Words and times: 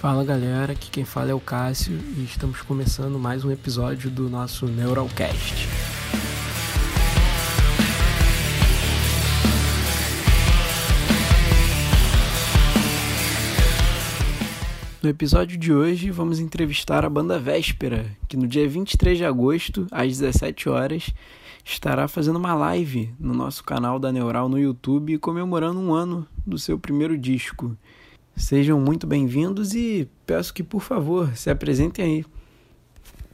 Fala 0.00 0.24
galera, 0.24 0.74
aqui 0.74 0.92
quem 0.92 1.04
fala 1.04 1.32
é 1.32 1.34
o 1.34 1.40
Cássio 1.40 1.98
e 2.16 2.22
estamos 2.22 2.62
começando 2.62 3.18
mais 3.18 3.44
um 3.44 3.50
episódio 3.50 4.08
do 4.08 4.30
nosso 4.30 4.64
Neuralcast. 4.66 5.66
No 15.02 15.10
episódio 15.10 15.58
de 15.58 15.72
hoje 15.72 16.12
vamos 16.12 16.38
entrevistar 16.38 17.04
a 17.04 17.10
banda 17.10 17.36
Véspera, 17.36 18.06
que 18.28 18.36
no 18.36 18.46
dia 18.46 18.68
23 18.68 19.18
de 19.18 19.24
agosto, 19.24 19.88
às 19.90 20.16
17 20.16 20.68
horas, 20.68 21.12
estará 21.64 22.06
fazendo 22.06 22.36
uma 22.36 22.54
live 22.54 23.12
no 23.18 23.34
nosso 23.34 23.64
canal 23.64 23.98
da 23.98 24.12
Neural 24.12 24.48
no 24.48 24.60
YouTube 24.60 25.18
comemorando 25.18 25.80
um 25.80 25.92
ano 25.92 26.24
do 26.46 26.56
seu 26.56 26.78
primeiro 26.78 27.18
disco. 27.18 27.76
Sejam 28.38 28.80
muito 28.80 29.04
bem-vindos 29.04 29.74
e 29.74 30.08
peço 30.24 30.54
que, 30.54 30.62
por 30.62 30.80
favor, 30.80 31.36
se 31.36 31.50
apresentem 31.50 32.04
aí. 32.04 32.24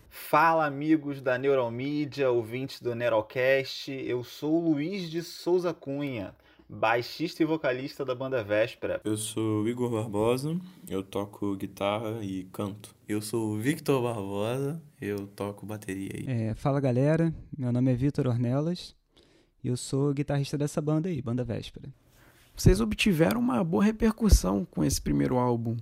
Fala, 0.09 0.65
amigos 0.65 1.21
da 1.21 1.37
Neuromídia, 1.37 2.31
ouvintes 2.31 2.81
do 2.81 2.95
Neurocast. 2.95 3.93
Eu 3.93 4.25
sou 4.25 4.55
o 4.55 4.71
Luiz 4.71 5.11
de 5.11 5.23
Souza 5.23 5.75
Cunha, 5.75 6.35
baixista 6.67 7.43
e 7.43 7.47
vocalista 7.47 8.03
da 8.03 8.15
banda 8.15 8.43
Véspera. 8.43 9.01
Eu 9.05 9.17
sou 9.17 9.63
o 9.63 9.69
Igor 9.69 9.91
Barbosa, 9.91 10.59
eu 10.89 11.03
toco 11.03 11.55
guitarra 11.55 12.25
e 12.25 12.45
canto. 12.45 12.95
Eu 13.07 13.21
sou 13.21 13.53
o 13.53 13.59
Victor 13.59 14.03
Barbosa, 14.03 14.83
eu 15.01 15.27
toco 15.27 15.67
bateria 15.67 16.11
aí. 16.15 16.25
É, 16.27 16.55
fala 16.55 16.81
galera, 16.81 17.33
meu 17.57 17.71
nome 17.71 17.93
é 17.93 17.95
Vitor 17.95 18.27
Ornelas 18.27 18.97
e 19.63 19.69
eu 19.69 19.77
sou 19.77 20.15
guitarrista 20.15 20.57
dessa 20.57 20.81
banda 20.81 21.11
aí, 21.11 21.21
Banda 21.21 21.45
Véspera 21.45 21.93
vocês 22.57 22.81
obtiveram 22.81 23.41
uma 23.41 23.63
boa 23.65 23.85
repercussão 23.85 24.65
com 24.65 24.85
esse 24.85 25.01
primeiro 25.01 25.37
álbum. 25.37 25.77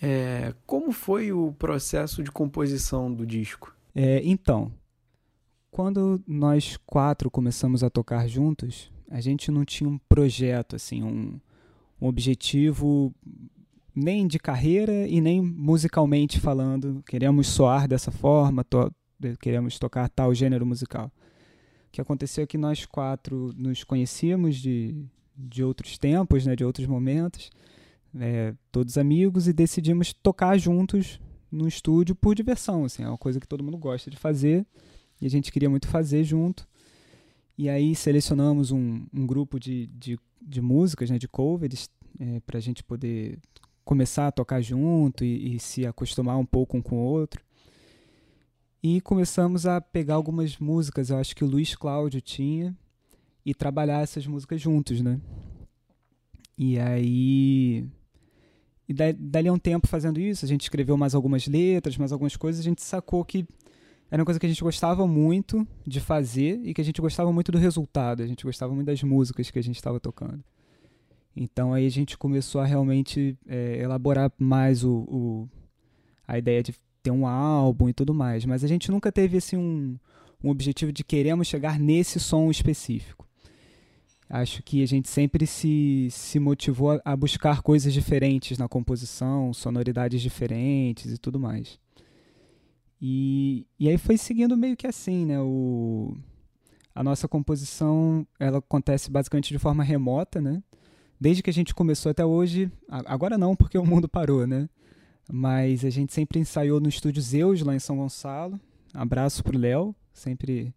É, 0.00 0.52
como 0.66 0.90
foi 0.90 1.32
o 1.32 1.52
processo 1.52 2.22
de 2.22 2.30
composição 2.30 3.12
do 3.12 3.24
disco? 3.24 3.74
É, 3.94 4.20
então, 4.24 4.72
quando 5.70 6.20
nós 6.26 6.76
quatro 6.84 7.30
começamos 7.30 7.84
a 7.84 7.90
tocar 7.90 8.26
juntos, 8.28 8.90
a 9.08 9.20
gente 9.20 9.50
não 9.50 9.64
tinha 9.64 9.88
um 9.88 9.98
projeto, 10.08 10.74
assim, 10.74 11.02
um, 11.02 11.38
um 12.00 12.06
objetivo 12.08 13.14
nem 13.94 14.26
de 14.26 14.38
carreira 14.38 15.06
e 15.06 15.20
nem 15.20 15.40
musicalmente 15.40 16.40
falando. 16.40 17.02
Queremos 17.06 17.46
soar 17.46 17.86
dessa 17.86 18.10
forma, 18.10 18.64
to 18.64 18.92
queremos 19.40 19.78
tocar 19.78 20.08
tal 20.08 20.34
gênero 20.34 20.66
musical. 20.66 21.06
O 21.86 21.92
que 21.92 22.00
aconteceu 22.00 22.42
é 22.42 22.46
que 22.46 22.58
nós 22.58 22.84
quatro 22.86 23.52
nos 23.56 23.84
conhecíamos 23.84 24.56
de, 24.56 24.96
de 25.36 25.62
outros 25.62 25.98
tempos, 25.98 26.46
né, 26.46 26.54
de 26.54 26.64
outros 26.64 26.86
momentos, 26.86 27.50
é, 28.18 28.54
todos 28.70 28.98
amigos, 28.98 29.48
e 29.48 29.52
decidimos 29.52 30.12
tocar 30.12 30.58
juntos 30.58 31.20
no 31.50 31.68
estúdio 31.68 32.14
por 32.14 32.34
diversão. 32.34 32.84
Assim, 32.84 33.02
é 33.02 33.08
uma 33.08 33.18
coisa 33.18 33.40
que 33.40 33.46
todo 33.46 33.62
mundo 33.62 33.78
gosta 33.78 34.10
de 34.10 34.16
fazer 34.16 34.66
e 35.20 35.26
a 35.26 35.30
gente 35.30 35.52
queria 35.52 35.70
muito 35.70 35.88
fazer 35.88 36.24
junto. 36.24 36.66
E 37.56 37.68
aí 37.68 37.94
selecionamos 37.94 38.70
um, 38.70 39.06
um 39.12 39.26
grupo 39.26 39.60
de, 39.60 39.86
de, 39.88 40.18
de 40.40 40.60
músicas, 40.60 41.10
né, 41.10 41.18
de 41.18 41.28
covers, 41.28 41.88
é, 42.18 42.40
para 42.40 42.58
a 42.58 42.60
gente 42.60 42.82
poder 42.82 43.38
começar 43.84 44.28
a 44.28 44.32
tocar 44.32 44.60
junto 44.60 45.24
e, 45.24 45.56
e, 45.56 45.60
se 45.60 45.86
acostumar 45.86 46.38
um 46.38 46.46
pouco 46.46 46.76
um 46.76 46.82
com 46.82 46.96
o 46.96 47.04
outro. 47.04 47.44
E 48.82 49.00
começamos 49.00 49.66
a 49.66 49.80
pegar 49.80 50.14
algumas 50.14 50.58
músicas, 50.58 51.10
eu 51.10 51.18
acho 51.18 51.36
que 51.36 51.44
o 51.44 51.46
Luiz 51.46 51.74
Cláudio 51.74 52.20
tinha, 52.20 52.76
e 53.44 53.54
trabalhar 53.54 54.02
essas 54.02 54.26
músicas 54.26 54.60
juntos, 54.60 55.00
né? 55.00 55.20
E 56.56 56.78
aí. 56.78 57.84
E 58.88 58.92
dali 58.92 59.48
a 59.48 59.52
um 59.52 59.58
tempo 59.58 59.86
fazendo 59.86 60.20
isso, 60.20 60.44
a 60.44 60.48
gente 60.48 60.62
escreveu 60.62 60.96
mais 60.96 61.14
algumas 61.14 61.46
letras, 61.46 61.96
mais 61.96 62.12
algumas 62.12 62.36
coisas, 62.36 62.60
a 62.60 62.64
gente 62.64 62.82
sacou 62.82 63.24
que 63.24 63.46
era 64.10 64.20
uma 64.20 64.26
coisa 64.26 64.38
que 64.38 64.44
a 64.44 64.48
gente 64.48 64.62
gostava 64.62 65.06
muito 65.06 65.66
de 65.86 65.98
fazer 65.98 66.60
e 66.62 66.74
que 66.74 66.80
a 66.80 66.84
gente 66.84 67.00
gostava 67.00 67.32
muito 67.32 67.50
do 67.50 67.58
resultado, 67.58 68.22
a 68.22 68.26
gente 68.26 68.44
gostava 68.44 68.74
muito 68.74 68.86
das 68.86 69.02
músicas 69.02 69.50
que 69.50 69.58
a 69.58 69.62
gente 69.62 69.76
estava 69.76 69.98
tocando. 69.98 70.44
Então 71.34 71.72
aí 71.72 71.86
a 71.86 71.90
gente 71.90 72.18
começou 72.18 72.60
a 72.60 72.66
realmente 72.66 73.38
é, 73.46 73.78
elaborar 73.78 74.30
mais 74.36 74.84
o, 74.84 74.92
o, 75.08 75.48
a 76.28 76.36
ideia 76.36 76.62
de 76.62 76.74
ter 77.02 77.10
um 77.10 77.26
álbum 77.26 77.88
e 77.88 77.94
tudo 77.94 78.12
mais. 78.12 78.44
Mas 78.44 78.62
a 78.62 78.66
gente 78.68 78.90
nunca 78.90 79.10
teve 79.10 79.38
assim, 79.38 79.56
um, 79.56 79.96
um 80.44 80.50
objetivo 80.50 80.92
de 80.92 81.02
queremos 81.02 81.46
chegar 81.46 81.78
nesse 81.78 82.20
som 82.20 82.50
específico 82.50 83.26
acho 84.32 84.62
que 84.62 84.82
a 84.82 84.86
gente 84.86 85.10
sempre 85.10 85.46
se, 85.46 86.08
se 86.10 86.40
motivou 86.40 86.92
a, 86.92 87.02
a, 87.04 87.14
buscar 87.14 87.60
coisas 87.60 87.92
diferentes 87.92 88.56
na 88.56 88.66
composição, 88.66 89.52
sonoridades 89.52 90.22
diferentes 90.22 91.12
e 91.12 91.18
tudo 91.18 91.38
mais. 91.38 91.78
E, 92.98 93.66
e 93.78 93.90
aí 93.90 93.98
foi 93.98 94.16
seguindo 94.16 94.56
meio 94.56 94.74
que 94.74 94.86
assim, 94.86 95.26
né? 95.26 95.38
O, 95.38 96.16
a 96.94 97.04
nossa 97.04 97.28
composição 97.28 98.26
ela 98.40 98.56
acontece 98.58 99.10
basicamente 99.10 99.50
de 99.50 99.58
forma 99.58 99.84
remota, 99.84 100.40
né? 100.40 100.62
Desde 101.20 101.42
que 101.42 101.50
a 101.50 101.52
gente 101.52 101.74
começou 101.74 102.10
até 102.10 102.24
hoje, 102.24 102.72
agora 102.88 103.36
não 103.36 103.54
porque 103.54 103.76
o 103.76 103.84
mundo 103.84 104.08
parou, 104.08 104.46
né? 104.46 104.66
Mas 105.30 105.84
a 105.84 105.90
gente 105.90 106.12
sempre 106.14 106.40
ensaiou 106.40 106.80
no 106.80 106.88
estúdio 106.88 107.20
Zeus, 107.20 107.60
lá 107.60 107.74
em 107.74 107.78
São 107.78 107.98
Gonçalo. 107.98 108.58
Abraço 108.94 109.44
pro 109.44 109.58
Léo, 109.58 109.94
sempre 110.10 110.74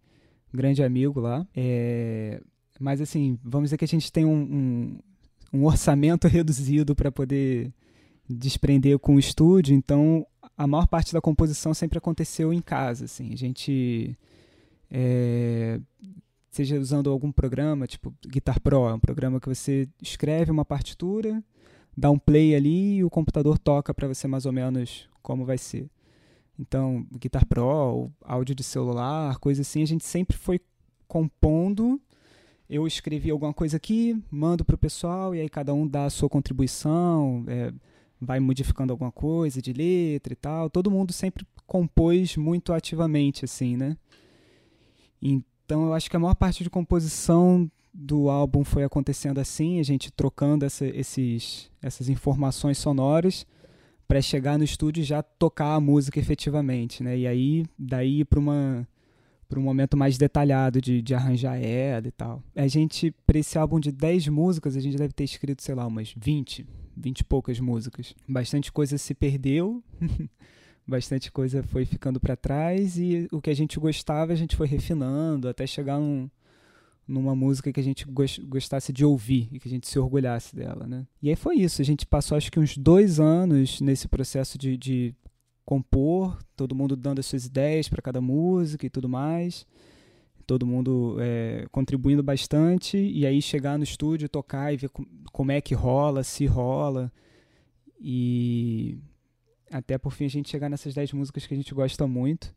grande 0.53 0.83
amigo 0.83 1.21
lá. 1.21 1.47
É, 1.55 2.41
mas 2.79 3.01
assim, 3.01 3.39
vamos 3.43 3.67
dizer 3.67 3.77
que 3.77 3.85
a 3.85 3.87
gente 3.87 4.11
tem 4.11 4.25
um, 4.25 4.33
um, 4.33 4.99
um 5.53 5.65
orçamento 5.65 6.27
reduzido 6.29 6.95
para 6.95 7.11
poder 7.11 7.73
desprender 8.27 8.97
com 8.99 9.15
o 9.15 9.19
estúdio, 9.19 9.75
então 9.75 10.25
a 10.57 10.65
maior 10.65 10.87
parte 10.87 11.13
da 11.13 11.21
composição 11.21 11.73
sempre 11.73 11.97
aconteceu 11.97 12.51
em 12.51 12.61
casa, 12.61 13.05
assim. 13.05 13.31
A 13.33 13.37
gente 13.37 14.17
é, 14.89 15.79
seja 16.49 16.79
usando 16.79 17.09
algum 17.09 17.31
programa, 17.31 17.85
tipo 17.85 18.13
Guitar 18.25 18.59
Pro, 18.61 18.87
é 18.87 18.93
um 18.93 18.99
programa 18.99 19.39
que 19.39 19.47
você 19.47 19.87
escreve 20.01 20.51
uma 20.51 20.65
partitura, 20.65 21.43
dá 21.95 22.09
um 22.09 22.17
play 22.17 22.55
ali 22.55 22.97
e 22.97 23.03
o 23.03 23.09
computador 23.09 23.59
toca 23.59 23.93
para 23.93 24.07
você 24.07 24.27
mais 24.27 24.45
ou 24.45 24.51
menos 24.51 25.07
como 25.21 25.45
vai 25.45 25.57
ser. 25.57 25.89
Então, 26.57 27.05
Guitar 27.11 27.45
Pro, 27.45 28.09
áudio 28.21 28.55
de 28.55 28.63
celular, 28.63 29.37
coisa 29.39 29.61
assim, 29.61 29.83
a 29.83 29.87
gente 29.87 30.05
sempre 30.05 30.37
foi 30.37 30.61
compondo 31.07 32.01
eu 32.69 32.87
escrevi 32.87 33.29
alguma 33.29 33.53
coisa 33.53 33.77
aqui, 33.77 34.21
mando 34.31 34.65
para 34.65 34.75
o 34.75 34.77
pessoal 34.77 35.35
e 35.35 35.39
aí 35.39 35.49
cada 35.49 35.73
um 35.73 35.87
dá 35.87 36.05
a 36.05 36.09
sua 36.09 36.27
contribuição, 36.27 37.43
é, 37.47 37.71
vai 38.19 38.39
modificando 38.39 38.91
alguma 38.91 39.11
coisa 39.11 39.61
de 39.61 39.71
letra 39.71 40.33
e 40.33 40.35
tal. 40.35 40.69
Todo 40.69 40.91
mundo 40.91 41.13
sempre 41.13 41.45
compôs 41.67 42.35
muito 42.35 42.73
ativamente, 42.73 43.45
assim, 43.45 43.77
né? 43.77 43.97
Então 45.21 45.85
eu 45.85 45.93
acho 45.93 46.09
que 46.09 46.15
a 46.15 46.19
maior 46.19 46.35
parte 46.35 46.63
de 46.63 46.69
composição 46.69 47.69
do 47.93 48.29
álbum 48.29 48.63
foi 48.63 48.83
acontecendo 48.83 49.39
assim, 49.39 49.79
a 49.79 49.83
gente 49.83 50.11
trocando 50.11 50.65
essa, 50.65 50.85
esses, 50.85 51.71
essas 51.81 52.09
informações 52.09 52.77
sonoras 52.77 53.45
para 54.07 54.21
chegar 54.21 54.57
no 54.57 54.63
estúdio 54.63 55.01
e 55.01 55.05
já 55.05 55.23
tocar 55.23 55.75
a 55.75 55.79
música 55.79 56.19
efetivamente, 56.19 57.01
né? 57.01 57.17
E 57.17 57.25
aí 57.25 57.65
daí 57.77 58.25
para 58.25 58.39
uma 58.39 58.87
para 59.47 59.59
um 59.59 59.63
momento 59.63 59.95
mais 59.95 60.17
detalhado 60.17 60.81
de, 60.81 61.01
de 61.01 61.13
arranjar 61.13 61.57
ela 61.57 62.07
e 62.07 62.11
tal. 62.11 62.43
A 62.55 62.67
gente, 62.67 63.11
para 63.25 63.39
esse 63.39 63.57
álbum 63.57 63.79
de 63.79 63.91
10 63.91 64.27
músicas, 64.29 64.75
a 64.75 64.79
gente 64.79 64.97
deve 64.97 65.13
ter 65.13 65.23
escrito, 65.23 65.61
sei 65.61 65.75
lá, 65.75 65.85
umas 65.85 66.13
20, 66.17 66.65
20 66.95 67.19
e 67.19 67.23
poucas 67.23 67.59
músicas. 67.59 68.15
Bastante 68.27 68.71
coisa 68.71 68.97
se 68.97 69.13
perdeu, 69.13 69.83
bastante 70.87 71.31
coisa 71.31 71.63
foi 71.63 71.85
ficando 71.85 72.19
para 72.19 72.35
trás 72.35 72.97
e 72.97 73.27
o 73.31 73.41
que 73.41 73.49
a 73.49 73.55
gente 73.55 73.79
gostava 73.79 74.33
a 74.33 74.35
gente 74.35 74.55
foi 74.55 74.67
refinando 74.67 75.49
até 75.49 75.65
chegar 75.65 75.99
num, 75.99 76.29
numa 77.07 77.35
música 77.35 77.71
que 77.71 77.79
a 77.79 77.83
gente 77.83 78.05
gostasse 78.05 78.91
de 78.91 79.05
ouvir 79.05 79.49
e 79.51 79.59
que 79.59 79.67
a 79.67 79.71
gente 79.71 79.87
se 79.87 79.97
orgulhasse 79.99 80.55
dela, 80.55 80.87
né? 80.87 81.05
E 81.21 81.29
aí 81.29 81.35
foi 81.35 81.55
isso, 81.55 81.81
a 81.81 81.85
gente 81.85 82.05
passou 82.05 82.37
acho 82.37 82.51
que 82.51 82.59
uns 82.59 82.77
dois 82.77 83.19
anos 83.19 83.81
nesse 83.81 84.07
processo 84.07 84.57
de, 84.57 84.77
de 84.77 85.15
compor, 85.65 86.37
todo 86.55 86.75
mundo 86.75 86.95
dando 86.95 87.19
as 87.19 87.25
suas 87.25 87.45
ideias 87.45 87.89
para 87.89 88.01
cada 88.01 88.21
música 88.21 88.85
e 88.85 88.89
tudo 88.89 89.09
mais, 89.09 89.65
todo 90.45 90.65
mundo 90.65 91.17
é, 91.19 91.65
contribuindo 91.71 92.21
bastante, 92.21 92.97
e 92.97 93.25
aí 93.25 93.41
chegar 93.41 93.77
no 93.77 93.83
estúdio, 93.83 94.29
tocar 94.29 94.71
e 94.71 94.77
ver 94.77 94.91
como 95.31 95.51
é 95.51 95.59
que 95.59 95.73
rola, 95.73 96.23
se 96.23 96.45
rola, 96.45 97.11
e 97.99 98.99
até 99.71 99.97
por 99.97 100.11
fim 100.11 100.25
a 100.25 100.29
gente 100.29 100.49
chegar 100.49 100.69
nessas 100.69 100.93
10 100.93 101.13
músicas 101.13 101.47
que 101.47 101.53
a 101.53 101.57
gente 101.57 101.73
gosta 101.73 102.05
muito 102.05 102.53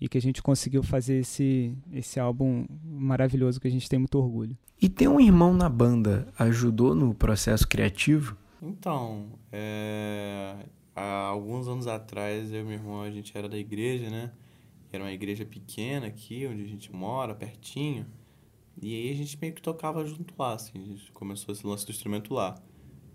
e 0.00 0.08
que 0.08 0.16
a 0.16 0.20
gente 0.20 0.42
conseguiu 0.42 0.82
fazer 0.82 1.18
esse, 1.18 1.76
esse 1.92 2.18
álbum 2.18 2.64
maravilhoso 2.82 3.60
que 3.60 3.68
a 3.68 3.70
gente 3.70 3.88
tem 3.88 3.98
muito 3.98 4.16
orgulho. 4.16 4.56
E 4.80 4.88
ter 4.88 5.08
um 5.08 5.20
irmão 5.20 5.52
na 5.52 5.68
banda 5.68 6.32
ajudou 6.38 6.94
no 6.94 7.12
processo 7.12 7.66
criativo? 7.66 8.36
Então, 8.62 9.26
é 9.52 10.54
há 10.98 11.26
alguns 11.28 11.68
anos 11.68 11.86
atrás, 11.86 12.52
eu 12.52 12.60
e 12.60 12.64
meu 12.64 12.72
irmão, 12.74 13.02
a 13.02 13.10
gente 13.10 13.36
era 13.36 13.48
da 13.48 13.56
igreja, 13.56 14.10
né? 14.10 14.32
Era 14.92 15.04
uma 15.04 15.12
igreja 15.12 15.44
pequena 15.44 16.06
aqui, 16.06 16.46
onde 16.46 16.62
a 16.62 16.66
gente 16.66 16.92
mora, 16.92 17.34
pertinho. 17.34 18.06
E 18.80 18.94
aí 18.94 19.12
a 19.12 19.14
gente 19.14 19.38
meio 19.40 19.52
que 19.52 19.62
tocava 19.62 20.04
junto 20.04 20.34
lá, 20.38 20.54
assim. 20.54 20.72
A 20.74 20.84
gente 20.84 21.12
começou 21.12 21.52
esse 21.52 21.66
lance 21.66 21.84
do 21.84 21.90
instrumento 21.90 22.32
lá. 22.32 22.56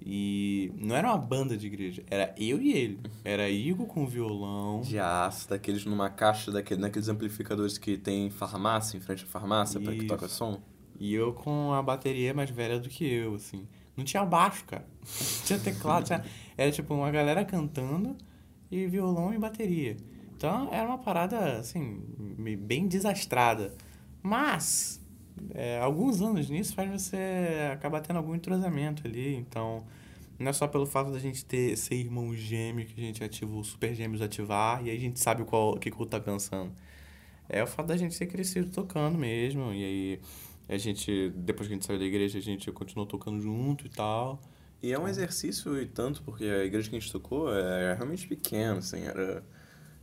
E 0.05 0.71
não 0.75 0.95
era 0.95 1.07
uma 1.07 1.17
banda 1.17 1.55
de 1.55 1.65
igreja, 1.65 2.03
era 2.09 2.35
eu 2.37 2.61
e 2.61 2.73
ele. 2.73 2.99
Era 3.23 3.49
Igor 3.49 3.87
com 3.87 4.05
violão. 4.05 4.81
De 4.81 4.99
aço, 4.99 5.49
daqueles 5.49 5.85
numa 5.85 6.09
caixa, 6.09 6.51
daquele, 6.51 6.81
daqueles 6.81 7.07
amplificadores 7.07 7.77
que 7.77 7.97
tem 7.97 8.29
farmácia, 8.29 8.97
em 8.97 8.99
frente 8.99 9.23
à 9.23 9.27
farmácia, 9.27 9.79
para 9.79 9.93
que 9.93 10.05
toca 10.05 10.27
som. 10.27 10.61
E 10.99 11.13
eu 11.13 11.33
com 11.33 11.71
a 11.71 11.81
bateria 11.81 12.33
mais 12.33 12.49
velha 12.49 12.79
do 12.79 12.89
que 12.89 13.05
eu, 13.05 13.35
assim. 13.35 13.65
Não 13.95 14.03
tinha 14.03 14.25
baixo, 14.25 14.65
cara. 14.65 14.85
Não 15.01 15.45
tinha 15.45 15.59
teclado, 15.59 16.05
tinha... 16.05 16.23
Era 16.57 16.71
tipo 16.71 16.93
uma 16.93 17.11
galera 17.11 17.43
cantando 17.45 18.15
e 18.71 18.85
violão 18.87 19.33
e 19.33 19.37
bateria. 19.37 19.97
Então 20.35 20.69
era 20.73 20.87
uma 20.87 20.97
parada, 20.97 21.59
assim, 21.59 22.01
bem 22.59 22.87
desastrada. 22.87 23.73
Mas, 24.21 25.01
é, 25.53 25.79
alguns 25.79 26.21
anos 26.21 26.49
nisso 26.49 26.73
faz 26.73 26.89
você 26.89 27.69
acabar 27.71 28.01
tendo 28.01 28.17
algum 28.17 28.35
entrosamento 28.35 29.07
ali. 29.07 29.35
Então, 29.35 29.83
não 30.39 30.49
é 30.49 30.53
só 30.53 30.67
pelo 30.67 30.85
fato 30.85 31.11
da 31.11 31.19
gente 31.19 31.45
ter 31.45 31.77
ser 31.77 31.95
irmão 31.95 32.35
gêmeo 32.35 32.85
que 32.85 32.99
a 32.99 33.03
gente 33.03 33.23
ativa 33.23 33.55
o 33.55 33.63
Super 33.63 33.93
Gêmeos 33.93 34.21
ativar 34.21 34.85
e 34.85 34.89
aí 34.89 34.97
a 34.97 34.99
gente 34.99 35.19
sabe 35.19 35.43
qual, 35.43 35.77
que 35.77 35.89
o 35.89 35.93
outro 35.93 36.07
tá 36.07 36.19
pensando. 36.19 36.71
É 37.47 37.63
o 37.63 37.67
fato 37.67 37.87
da 37.87 37.97
gente 37.97 38.17
ter 38.17 38.25
crescido 38.25 38.69
tocando 38.69 39.17
mesmo. 39.17 39.73
E 39.73 39.83
aí 39.83 40.19
a 40.67 40.77
gente, 40.77 41.29
depois 41.35 41.67
que 41.67 41.73
a 41.73 41.75
gente 41.75 41.85
saiu 41.85 41.99
da 41.99 42.05
igreja, 42.05 42.37
a 42.39 42.41
gente 42.41 42.71
continuou 42.71 43.05
tocando 43.05 43.39
junto 43.41 43.85
e 43.85 43.89
tal. 43.89 44.41
E 44.83 44.91
é 44.91 44.99
um 44.99 45.07
exercício 45.07 45.81
e 45.81 45.85
tanto, 45.85 46.21
porque 46.23 46.43
a 46.43 46.65
igreja 46.65 46.89
que 46.89 46.97
a 46.97 46.99
gente 46.99 47.09
tocou 47.09 47.51
é 47.55 47.93
realmente 47.93 48.27
pequena, 48.27 48.79
assim, 48.79 49.03
era, 49.03 49.41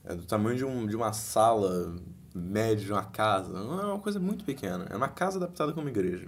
é 0.02 0.14
do 0.14 0.24
tamanho 0.24 0.56
de, 0.56 0.64
um, 0.64 0.86
de 0.86 0.96
uma 0.96 1.12
sala 1.12 1.94
média 2.34 2.82
de 2.86 2.90
uma 2.90 3.04
casa. 3.04 3.52
Não 3.52 3.78
é 3.78 3.84
uma 3.84 3.98
coisa 3.98 4.18
muito 4.18 4.42
pequena. 4.42 4.86
É 4.88 4.96
uma 4.96 5.08
casa 5.08 5.36
adaptada 5.36 5.74
como 5.74 5.86
igreja. 5.90 6.26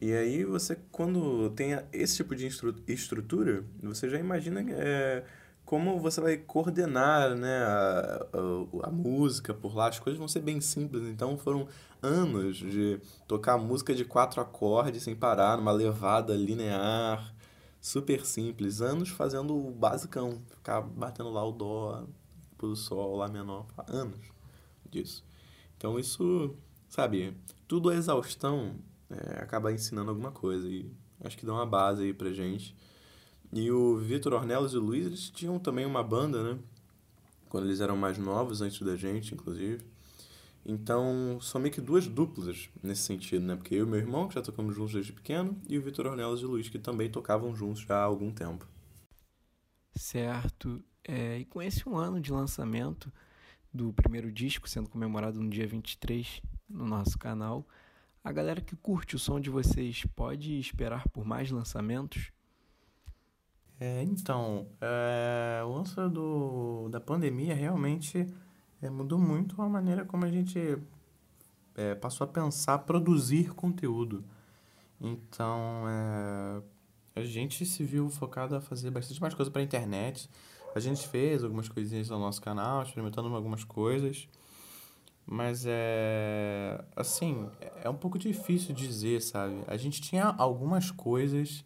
E 0.00 0.14
aí 0.14 0.44
você, 0.44 0.78
quando 0.90 1.50
tem 1.50 1.78
esse 1.92 2.16
tipo 2.16 2.34
de 2.34 2.48
estrutura, 2.86 3.62
você 3.82 4.08
já 4.08 4.18
imagina 4.18 4.64
é, 4.70 5.24
como 5.66 6.00
você 6.00 6.22
vai 6.22 6.38
coordenar 6.38 7.34
né, 7.34 7.58
a, 7.58 8.26
a, 8.32 8.88
a 8.88 8.90
música 8.90 9.52
por 9.52 9.76
lá. 9.76 9.88
As 9.88 9.98
coisas 9.98 10.18
vão 10.18 10.26
ser 10.26 10.40
bem 10.40 10.58
simples. 10.62 11.02
Então 11.06 11.36
foram 11.36 11.68
anos 12.00 12.56
de 12.56 12.98
tocar 13.26 13.58
música 13.58 13.94
de 13.94 14.06
quatro 14.06 14.40
acordes 14.40 15.02
sem 15.02 15.14
parar, 15.14 15.58
numa 15.58 15.72
levada 15.72 16.32
linear, 16.34 17.34
super 17.80 18.24
simples. 18.24 18.80
Anos 18.80 19.08
fazendo 19.08 19.56
o 19.56 19.70
basicão, 19.70 20.42
ficar 20.50 20.80
batendo 20.80 21.30
lá 21.30 21.44
o 21.44 21.52
dó, 21.52 22.06
pro 22.56 22.74
sol, 22.74 23.16
lá 23.16 23.28
menor. 23.28 23.66
Anos 23.86 24.20
disso. 24.90 25.24
Então 25.76 25.98
isso, 25.98 26.54
sabe, 26.88 27.36
tudo 27.66 27.90
a 27.90 27.94
exaustão 27.94 28.76
é, 29.08 29.42
acaba 29.42 29.72
ensinando 29.72 30.10
alguma 30.10 30.32
coisa 30.32 30.68
e 30.68 30.90
acho 31.22 31.36
que 31.38 31.46
dá 31.46 31.52
uma 31.52 31.66
base 31.66 32.02
aí 32.02 32.12
pra 32.12 32.32
gente. 32.32 32.74
E 33.52 33.70
o 33.70 33.96
Vitor 33.96 34.34
Ornelas 34.34 34.72
e 34.72 34.76
o 34.76 34.80
Luiz, 34.80 35.06
eles 35.06 35.30
tinham 35.30 35.58
também 35.58 35.86
uma 35.86 36.02
banda, 36.02 36.42
né? 36.42 36.58
Quando 37.48 37.64
eles 37.64 37.80
eram 37.80 37.96
mais 37.96 38.18
novos, 38.18 38.60
antes 38.60 38.82
da 38.82 38.94
gente, 38.94 39.34
inclusive. 39.34 39.82
Então, 40.70 41.40
são 41.40 41.58
meio 41.58 41.72
que 41.72 41.80
duas 41.80 42.06
duplas 42.06 42.68
nesse 42.82 43.00
sentido, 43.00 43.42
né? 43.42 43.56
Porque 43.56 43.74
eu 43.74 43.86
e 43.86 43.88
meu 43.88 43.98
irmão, 43.98 44.28
que 44.28 44.34
já 44.34 44.42
tocamos 44.42 44.76
juntos 44.76 44.92
desde 44.92 45.14
pequeno, 45.14 45.58
e 45.66 45.78
o 45.78 45.82
Vitor 45.82 46.06
Ornelas 46.06 46.40
e 46.40 46.44
o 46.44 46.48
Luiz, 46.48 46.68
que 46.68 46.78
também 46.78 47.10
tocavam 47.10 47.56
juntos 47.56 47.80
já 47.80 47.96
há 47.96 48.02
algum 48.02 48.30
tempo. 48.30 48.68
Certo. 49.96 50.84
É, 51.02 51.38
e 51.38 51.46
com 51.46 51.62
esse 51.62 51.88
um 51.88 51.96
ano 51.96 52.20
de 52.20 52.30
lançamento 52.30 53.10
do 53.72 53.94
primeiro 53.94 54.30
disco, 54.30 54.68
sendo 54.68 54.90
comemorado 54.90 55.40
no 55.40 55.48
dia 55.48 55.66
23 55.66 56.42
no 56.68 56.84
nosso 56.84 57.18
canal, 57.18 57.66
a 58.22 58.30
galera 58.30 58.60
que 58.60 58.76
curte 58.76 59.16
o 59.16 59.18
som 59.18 59.40
de 59.40 59.48
vocês 59.48 60.04
pode 60.14 60.60
esperar 60.60 61.08
por 61.08 61.24
mais 61.24 61.50
lançamentos? 61.50 62.30
É, 63.80 64.02
então, 64.02 64.68
é, 64.82 65.62
o 65.64 65.72
lance 65.72 65.94
do, 66.10 66.90
da 66.90 67.00
pandemia 67.00 67.54
realmente 67.54 68.26
é, 68.80 68.88
mudou 68.90 69.18
muito 69.18 69.60
a 69.60 69.68
maneira 69.68 70.04
como 70.04 70.24
a 70.24 70.28
gente 70.28 70.78
é, 71.74 71.94
passou 71.94 72.24
a 72.24 72.28
pensar 72.28 72.78
produzir 72.78 73.54
conteúdo. 73.54 74.24
Então, 75.00 75.84
é, 75.88 76.62
a 77.20 77.24
gente 77.24 77.64
se 77.64 77.84
viu 77.84 78.08
focado 78.08 78.56
a 78.56 78.60
fazer 78.60 78.90
bastante 78.90 79.20
mais 79.20 79.34
coisa 79.34 79.50
para 79.50 79.60
a 79.60 79.64
internet. 79.64 80.28
A 80.74 80.80
gente 80.80 81.06
fez 81.08 81.42
algumas 81.42 81.68
coisinhas 81.68 82.08
no 82.10 82.18
nosso 82.18 82.40
canal, 82.40 82.82
experimentando 82.82 83.34
algumas 83.34 83.64
coisas. 83.64 84.28
Mas 85.26 85.64
é. 85.66 86.82
Assim, 86.96 87.48
é 87.82 87.90
um 87.90 87.94
pouco 87.94 88.18
difícil 88.18 88.74
dizer, 88.74 89.20
sabe? 89.20 89.62
A 89.66 89.76
gente 89.76 90.00
tinha 90.00 90.24
algumas 90.38 90.90
coisas 90.90 91.64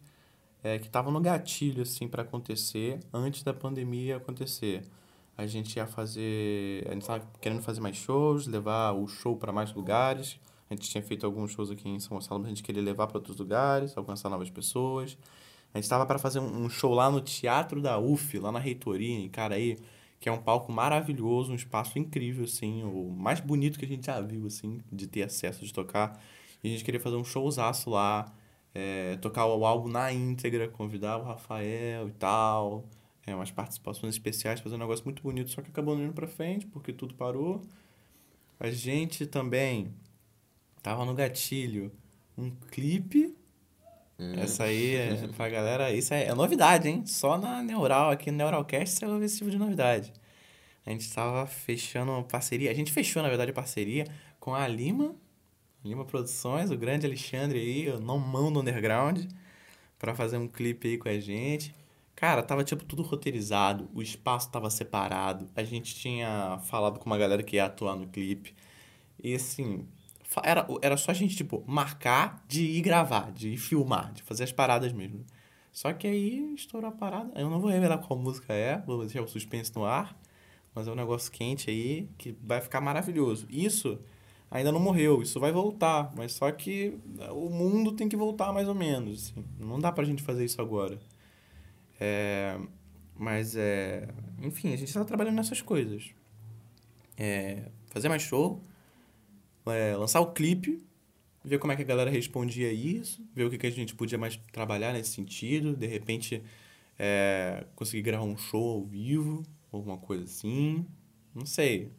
é, 0.61 0.77
que 0.77 0.87
estavam 0.87 1.11
no 1.11 1.21
gatilho, 1.21 1.81
assim, 1.83 2.07
para 2.07 2.23
acontecer 2.23 2.99
antes 3.13 3.41
da 3.43 3.53
pandemia 3.53 4.17
acontecer. 4.17 4.83
A 5.37 5.45
gente 5.47 5.75
ia 5.75 5.87
fazer. 5.87 6.85
A 6.87 6.93
gente 6.93 7.01
estava 7.01 7.27
querendo 7.41 7.61
fazer 7.61 7.81
mais 7.81 7.95
shows, 7.95 8.47
levar 8.47 8.93
o 8.93 9.07
show 9.07 9.35
para 9.35 9.51
mais 9.51 9.73
lugares. 9.73 10.39
A 10.69 10.75
gente 10.75 10.89
tinha 10.89 11.03
feito 11.03 11.25
alguns 11.25 11.51
shows 11.51 11.69
aqui 11.69 11.87
em 11.89 11.99
São 11.99 12.17
Gonçalo, 12.17 12.39
mas 12.39 12.47
a 12.47 12.49
gente 12.49 12.63
queria 12.63 12.81
levar 12.81 13.07
para 13.07 13.17
outros 13.17 13.37
lugares, 13.37 13.97
alcançar 13.97 14.29
novas 14.29 14.49
pessoas. 14.49 15.17
A 15.73 15.77
gente 15.77 15.85
estava 15.85 16.05
para 16.05 16.19
fazer 16.19 16.39
um 16.39 16.69
show 16.69 16.93
lá 16.93 17.09
no 17.09 17.19
Teatro 17.19 17.81
da 17.81 17.97
UF, 17.97 18.37
lá 18.37 18.51
na 18.51 18.59
Reitoria, 18.59 19.19
em 19.19 19.27
Caraí, 19.27 19.77
que 20.19 20.29
é 20.29 20.31
um 20.31 20.37
palco 20.37 20.71
maravilhoso, 20.71 21.51
um 21.51 21.55
espaço 21.55 21.97
incrível, 21.97 22.45
assim, 22.45 22.83
o 22.83 23.09
mais 23.09 23.39
bonito 23.39 23.79
que 23.79 23.85
a 23.85 23.87
gente 23.87 24.05
já 24.05 24.21
viu, 24.21 24.45
assim, 24.45 24.81
de 24.91 25.07
ter 25.07 25.23
acesso, 25.23 25.65
de 25.65 25.73
tocar. 25.73 26.19
E 26.63 26.67
a 26.67 26.71
gente 26.71 26.83
queria 26.83 26.99
fazer 26.99 27.15
um 27.15 27.23
showzaço 27.23 27.89
lá, 27.89 28.31
é, 28.73 29.17
tocar 29.17 29.45
o 29.47 29.65
álbum 29.65 29.89
na 29.89 30.13
íntegra, 30.13 30.67
convidar 30.67 31.17
o 31.17 31.23
Rafael 31.23 32.07
e 32.07 32.11
tal, 32.13 32.85
é, 33.25 33.33
umas 33.33 33.51
participações 33.51 34.15
especiais, 34.15 34.59
fazer 34.59 34.75
um 34.75 34.79
negócio 34.79 35.05
muito 35.05 35.23
bonito, 35.23 35.49
só 35.49 35.61
que 35.61 35.69
acabou 35.69 35.95
não 35.95 36.05
indo 36.05 36.13
pra 36.13 36.27
frente, 36.27 36.65
porque 36.67 36.91
tudo 36.91 37.13
parou. 37.15 37.61
A 38.59 38.69
gente 38.69 39.25
também 39.25 39.93
tava 40.81 41.05
no 41.05 41.13
gatilho 41.13 41.91
um 42.37 42.51
clipe. 42.71 43.35
Essa 44.37 44.65
aí, 44.65 44.95
é, 44.95 45.27
pra 45.35 45.49
galera, 45.49 45.91
isso 45.91 46.13
é, 46.13 46.25
é 46.25 46.33
novidade, 46.33 46.87
hein? 46.87 47.05
Só 47.05 47.37
na 47.37 47.63
Neural, 47.63 48.11
aqui 48.11 48.29
no 48.31 48.37
Neuralcast, 48.37 48.99
você 48.99 49.05
vai 49.05 49.19
ver 49.19 49.25
esse 49.25 49.37
tipo 49.37 49.49
de 49.49 49.57
novidade. 49.57 50.13
A 50.85 50.91
gente 50.91 51.11
tava 51.13 51.47
fechando 51.47 52.11
uma 52.11 52.23
parceria, 52.23 52.69
a 52.69 52.73
gente 52.73 52.91
fechou, 52.91 53.23
na 53.23 53.29
verdade, 53.29 53.53
parceria 53.53 54.05
com 54.39 54.53
a 54.53 54.67
Lima, 54.67 55.15
Lima 55.83 56.05
Produções, 56.05 56.71
o 56.71 56.77
grande 56.77 57.05
Alexandre 57.05 57.59
aí, 57.59 57.89
o 57.89 57.99
não 57.99 58.19
mão 58.19 58.51
do 58.51 58.59
underground, 58.59 59.25
pra 59.97 60.13
fazer 60.13 60.37
um 60.37 60.47
clipe 60.47 60.89
aí 60.89 60.97
com 60.97 61.07
a 61.07 61.19
gente. 61.19 61.73
Cara, 62.23 62.41
tava 62.41 62.63
tipo 62.63 62.85
tudo 62.85 63.03
roteirizado, 63.03 63.89
o 63.93 64.01
espaço 64.01 64.49
tava 64.49 64.69
separado, 64.69 65.49
a 65.53 65.61
gente 65.61 65.93
tinha 65.93 66.57
falado 66.63 66.97
com 66.97 67.05
uma 67.05 67.17
galera 67.17 67.43
que 67.43 67.57
ia 67.57 67.65
atuar 67.65 67.97
no 67.97 68.07
clipe. 68.07 68.55
E 69.21 69.35
assim, 69.35 69.85
era, 70.41 70.65
era 70.81 70.95
só 70.95 71.11
a 71.11 71.13
gente, 71.13 71.35
tipo, 71.35 71.65
marcar 71.67 72.41
de 72.47 72.63
ir 72.63 72.81
gravar, 72.81 73.29
de 73.33 73.49
ir 73.49 73.57
filmar, 73.57 74.13
de 74.13 74.23
fazer 74.23 74.45
as 74.45 74.53
paradas 74.53 74.93
mesmo. 74.93 75.25
Só 75.69 75.91
que 75.91 76.07
aí 76.07 76.53
estourou 76.53 76.89
a 76.89 76.93
parada. 76.93 77.29
Eu 77.37 77.49
não 77.49 77.59
vou 77.59 77.69
revelar 77.69 77.97
qual 77.97 78.17
música 78.17 78.53
é, 78.53 78.77
vou 78.85 79.01
deixar 79.01 79.21
o 79.21 79.27
suspense 79.27 79.75
no 79.75 79.83
ar. 79.83 80.17
Mas 80.73 80.87
é 80.87 80.91
um 80.93 80.95
negócio 80.95 81.29
quente 81.29 81.69
aí 81.69 82.07
que 82.17 82.33
vai 82.41 82.61
ficar 82.61 82.79
maravilhoso. 82.79 83.45
Isso 83.49 83.99
ainda 84.49 84.71
não 84.71 84.79
morreu, 84.79 85.21
isso 85.21 85.41
vai 85.41 85.51
voltar. 85.51 86.13
Mas 86.15 86.31
só 86.31 86.49
que 86.53 86.97
o 87.31 87.49
mundo 87.49 87.91
tem 87.91 88.07
que 88.07 88.15
voltar 88.15 88.53
mais 88.53 88.69
ou 88.69 88.75
menos. 88.75 89.33
assim. 89.33 89.45
Não 89.59 89.77
dá 89.77 89.91
pra 89.91 90.05
gente 90.05 90.23
fazer 90.23 90.45
isso 90.45 90.61
agora. 90.61 90.97
É, 92.05 92.59
mas 93.15 93.55
é. 93.55 94.09
Enfim, 94.41 94.73
a 94.73 94.75
gente 94.75 94.93
tá 94.93 95.05
trabalhando 95.05 95.35
nessas 95.35 95.61
coisas. 95.61 96.11
É, 97.17 97.69
fazer 97.91 98.09
mais 98.09 98.21
show, 98.21 98.61
é, 99.65 99.95
lançar 99.95 100.19
o 100.19 100.33
clipe, 100.33 100.83
ver 101.45 101.59
como 101.59 101.71
é 101.71 101.77
que 101.77 101.81
a 101.81 101.85
galera 101.85 102.11
respondia 102.11 102.73
isso, 102.73 103.25
ver 103.33 103.45
o 103.45 103.49
que, 103.49 103.57
que 103.57 103.67
a 103.67 103.71
gente 103.71 103.95
podia 103.95 104.17
mais 104.17 104.35
trabalhar 104.51 104.91
nesse 104.91 105.11
sentido, 105.11 105.77
de 105.77 105.87
repente 105.87 106.43
é, 106.99 107.65
conseguir 107.73 108.01
gravar 108.01 108.25
um 108.25 108.35
show 108.35 108.79
ao 108.79 108.83
vivo, 108.83 109.43
alguma 109.71 109.97
coisa 109.97 110.25
assim, 110.25 110.85
não 111.33 111.45
sei. 111.45 111.89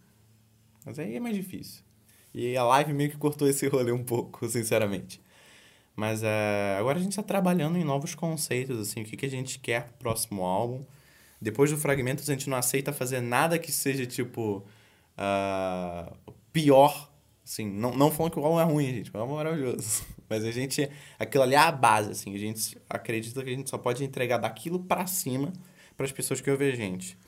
Mas 0.84 0.99
aí 0.99 1.16
é 1.16 1.20
mais 1.20 1.34
difícil. 1.34 1.82
E 2.34 2.54
a 2.58 2.64
live 2.64 2.92
meio 2.92 3.11
que 3.11 3.16
cortou 3.16 3.49
esse 3.49 3.66
rolê 3.68 3.92
um 3.92 4.04
pouco, 4.04 4.46
sinceramente. 4.50 5.23
Mas 5.97 6.23
é, 6.23 6.77
agora 6.79 6.99
a 6.99 7.03
gente 7.03 7.13
está 7.13 7.23
trabalhando 7.23 7.79
em 7.79 7.85
novos 7.85 8.15
conceitos, 8.15 8.79
assim, 8.81 9.03
o 9.03 9.05
que, 9.05 9.17
que 9.17 9.27
a 9.27 9.31
gente 9.31 9.59
quer 9.59 9.85
pro 9.85 9.99
próximo 9.99 10.43
álbum. 10.43 10.85
Depois 11.41 11.71
do 11.71 11.77
Fragmentos, 11.77 12.29
a 12.29 12.33
gente 12.33 12.49
não 12.51 12.57
aceita 12.57 12.93
fazer 12.93 13.21
nada 13.21 13.59
que 13.59 13.71
seja, 13.71 14.07
tipo, 14.07 14.65
ah, 15.17 16.13
pior. 16.53 17.11
Assim, 17.45 17.67
não, 17.71 17.95
não 17.95 18.11
falando 18.11 18.33
que 18.33 18.39
o 18.39 18.45
álbum 18.45 18.61
é 18.61 18.65
ruim, 18.65 18.87
gente, 18.87 19.11
o 19.15 19.19
álbum 19.19 19.35
é 19.35 19.37
maravilhoso. 19.37 20.05
Mas 20.29 20.45
a 20.45 20.51
gente, 20.51 20.89
aquilo 21.19 21.43
ali 21.45 21.55
é 21.55 21.59
a 21.59 21.71
base, 21.71 22.11
assim, 22.13 22.35
a 22.35 22.39
gente 22.39 22.77
acredita 22.89 23.43
que 23.45 23.51
a 23.51 23.55
gente 23.55 23.69
só 23.69 23.77
pode 23.77 24.03
entregar 24.03 24.39
daquilo 24.39 24.81
pra 24.81 25.07
cima 25.07 25.53
para 25.97 26.07
as 26.07 26.13
pessoas 26.13 26.41
que 26.41 26.51
ouvem 26.51 26.73
a 26.73 26.75
gente. 26.75 27.19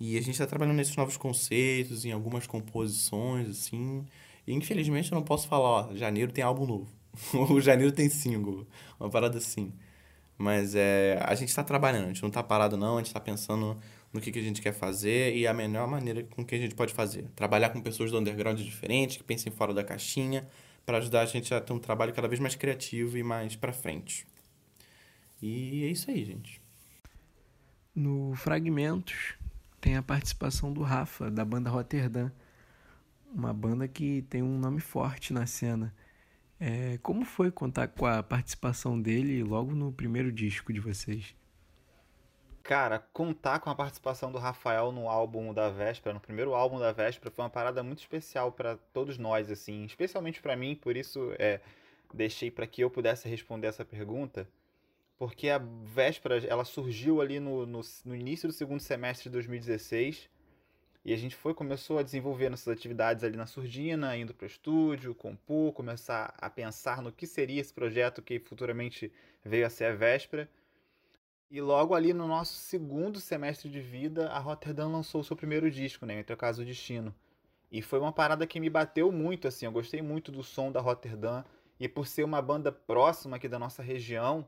E 0.00 0.18
a 0.18 0.20
gente 0.20 0.32
está 0.32 0.46
trabalhando 0.46 0.76
nesses 0.76 0.96
novos 0.96 1.16
conceitos, 1.16 2.04
em 2.04 2.10
algumas 2.10 2.46
composições, 2.46 3.48
assim. 3.48 4.04
E 4.46 4.52
infelizmente 4.52 5.12
eu 5.12 5.16
não 5.16 5.22
posso 5.22 5.46
falar, 5.46 5.68
ó, 5.68 5.94
janeiro 5.94 6.32
tem 6.32 6.42
álbum 6.42 6.66
novo. 6.66 7.01
Ou 7.34 7.60
janeiro 7.60 7.92
tem 7.92 8.08
single, 8.08 8.66
uma 8.98 9.10
parada 9.10 9.38
assim. 9.38 9.72
Mas 10.38 10.74
é, 10.74 11.18
a 11.24 11.34
gente 11.34 11.48
está 11.48 11.62
trabalhando, 11.62 12.04
a 12.04 12.08
gente 12.08 12.22
não 12.22 12.28
está 12.28 12.42
parado 12.42 12.76
não, 12.76 12.94
a 12.94 12.98
gente 12.98 13.08
está 13.08 13.20
pensando 13.20 13.76
no 14.12 14.20
que, 14.20 14.30
que 14.30 14.38
a 14.38 14.42
gente 14.42 14.60
quer 14.60 14.72
fazer 14.72 15.34
e 15.36 15.46
a 15.46 15.54
melhor 15.54 15.88
maneira 15.88 16.24
com 16.24 16.44
que 16.44 16.54
a 16.54 16.58
gente 16.58 16.74
pode 16.74 16.92
fazer. 16.92 17.28
Trabalhar 17.34 17.70
com 17.70 17.80
pessoas 17.80 18.10
do 18.10 18.18
underground 18.18 18.58
diferente, 18.60 19.18
que 19.18 19.24
pensem 19.24 19.52
fora 19.52 19.72
da 19.72 19.84
caixinha, 19.84 20.48
para 20.84 20.98
ajudar 20.98 21.20
a 21.22 21.26
gente 21.26 21.54
a 21.54 21.60
ter 21.60 21.72
um 21.72 21.78
trabalho 21.78 22.12
cada 22.12 22.28
vez 22.28 22.40
mais 22.40 22.54
criativo 22.54 23.16
e 23.16 23.22
mais 23.22 23.56
para 23.56 23.72
frente. 23.72 24.26
E 25.40 25.84
é 25.84 25.88
isso 25.88 26.10
aí, 26.10 26.24
gente. 26.24 26.60
No 27.94 28.34
Fragmentos 28.34 29.34
tem 29.80 29.96
a 29.96 30.02
participação 30.02 30.72
do 30.72 30.82
Rafa, 30.82 31.30
da 31.30 31.44
banda 31.44 31.70
Rotterdam, 31.70 32.30
uma 33.34 33.52
banda 33.52 33.88
que 33.88 34.22
tem 34.22 34.42
um 34.42 34.58
nome 34.58 34.80
forte 34.80 35.32
na 35.32 35.46
cena. 35.46 35.94
É, 36.64 36.96
como 36.98 37.24
foi 37.24 37.50
contar 37.50 37.88
com 37.88 38.06
a 38.06 38.22
participação 38.22 39.00
dele 39.00 39.42
logo 39.42 39.74
no 39.74 39.90
primeiro 39.92 40.30
disco 40.30 40.72
de 40.72 40.78
vocês? 40.78 41.34
Cara, 42.62 43.00
contar 43.12 43.58
com 43.58 43.68
a 43.68 43.74
participação 43.74 44.30
do 44.30 44.38
Rafael 44.38 44.92
no 44.92 45.08
álbum 45.08 45.52
da 45.52 45.68
Véspera, 45.68 46.14
no 46.14 46.20
primeiro 46.20 46.54
álbum 46.54 46.78
da 46.78 46.92
Véspera, 46.92 47.32
foi 47.32 47.42
uma 47.42 47.50
parada 47.50 47.82
muito 47.82 47.98
especial 47.98 48.52
para 48.52 48.76
todos 48.92 49.18
nós, 49.18 49.50
assim, 49.50 49.84
especialmente 49.84 50.40
para 50.40 50.54
mim, 50.54 50.76
por 50.76 50.96
isso 50.96 51.32
é, 51.36 51.60
deixei 52.14 52.48
para 52.48 52.64
que 52.64 52.84
eu 52.84 52.88
pudesse 52.88 53.28
responder 53.28 53.66
essa 53.66 53.84
pergunta, 53.84 54.48
porque 55.18 55.48
a 55.48 55.58
Véspera 55.58 56.46
ela 56.46 56.64
surgiu 56.64 57.20
ali 57.20 57.40
no, 57.40 57.66
no, 57.66 57.80
no 58.04 58.14
início 58.14 58.48
do 58.48 58.54
segundo 58.54 58.78
semestre 58.78 59.24
de 59.24 59.30
2016 59.30 60.30
e 61.04 61.12
a 61.12 61.16
gente 61.16 61.34
foi, 61.34 61.52
começou 61.52 61.98
a 61.98 62.02
desenvolver 62.02 62.48
nossas 62.48 62.68
atividades 62.68 63.24
ali 63.24 63.36
na 63.36 63.46
surdina, 63.46 64.16
indo 64.16 64.32
para 64.32 64.44
o 64.44 64.46
estúdio, 64.46 65.14
compor, 65.14 65.72
começar 65.72 66.32
a 66.38 66.48
pensar 66.48 67.02
no 67.02 67.10
que 67.10 67.26
seria 67.26 67.60
esse 67.60 67.74
projeto 67.74 68.22
que 68.22 68.38
futuramente 68.38 69.12
veio 69.44 69.66
a 69.66 69.70
ser 69.70 69.86
a 69.86 69.94
Véspera. 69.94 70.48
E 71.50 71.60
logo 71.60 71.94
ali 71.94 72.14
no 72.14 72.28
nosso 72.28 72.54
segundo 72.54 73.18
semestre 73.18 73.68
de 73.68 73.80
vida, 73.80 74.28
a 74.28 74.38
Rotterdam 74.38 74.92
lançou 74.92 75.20
o 75.20 75.24
seu 75.24 75.36
primeiro 75.36 75.70
disco, 75.70 76.06
né? 76.06 76.20
Entre 76.20 76.32
o 76.32 76.36
caso 76.36 76.62
o 76.62 76.64
Destino. 76.64 77.14
E 77.70 77.82
foi 77.82 77.98
uma 77.98 78.12
parada 78.12 78.46
que 78.46 78.60
me 78.60 78.70
bateu 78.70 79.10
muito, 79.10 79.48
assim. 79.48 79.66
Eu 79.66 79.72
gostei 79.72 80.00
muito 80.00 80.30
do 80.30 80.42
som 80.42 80.70
da 80.70 80.80
Rotterdam. 80.80 81.44
E 81.80 81.88
por 81.88 82.06
ser 82.06 82.22
uma 82.22 82.40
banda 82.40 82.70
próxima 82.70 83.36
aqui 83.36 83.48
da 83.48 83.58
nossa 83.58 83.82
região, 83.82 84.46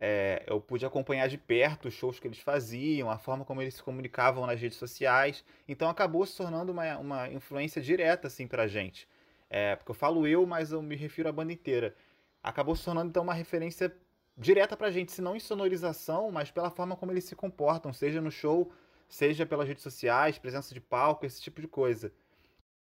é, 0.00 0.44
eu 0.46 0.60
pude 0.60 0.86
acompanhar 0.86 1.28
de 1.28 1.36
perto 1.36 1.88
os 1.88 1.94
shows 1.94 2.20
que 2.20 2.28
eles 2.28 2.38
faziam, 2.38 3.10
a 3.10 3.18
forma 3.18 3.44
como 3.44 3.60
eles 3.60 3.74
se 3.74 3.82
comunicavam 3.82 4.46
nas 4.46 4.60
redes 4.60 4.78
sociais. 4.78 5.44
Então 5.66 5.88
acabou 5.88 6.24
se 6.24 6.36
tornando 6.36 6.72
uma, 6.72 6.98
uma 6.98 7.28
influência 7.28 7.82
direta, 7.82 8.28
assim, 8.28 8.46
pra 8.46 8.66
gente. 8.66 9.08
É, 9.50 9.76
porque 9.76 9.90
eu 9.90 9.94
falo 9.94 10.26
eu, 10.26 10.46
mas 10.46 10.72
eu 10.72 10.82
me 10.82 10.94
refiro 10.94 11.28
à 11.28 11.32
banda 11.32 11.52
inteira. 11.52 11.94
Acabou 12.42 12.76
se 12.76 12.84
tornando, 12.84 13.08
então, 13.10 13.22
uma 13.22 13.34
referência 13.34 13.94
direta 14.36 14.76
pra 14.76 14.90
gente, 14.90 15.10
se 15.10 15.20
não 15.20 15.34
em 15.34 15.40
sonorização, 15.40 16.30
mas 16.30 16.50
pela 16.50 16.70
forma 16.70 16.96
como 16.96 17.10
eles 17.12 17.24
se 17.24 17.34
comportam, 17.34 17.92
seja 17.92 18.20
no 18.20 18.30
show, 18.30 18.72
seja 19.08 19.44
pelas 19.44 19.66
redes 19.66 19.82
sociais, 19.82 20.38
presença 20.38 20.72
de 20.72 20.80
palco, 20.80 21.26
esse 21.26 21.40
tipo 21.42 21.60
de 21.60 21.66
coisa. 21.66 22.12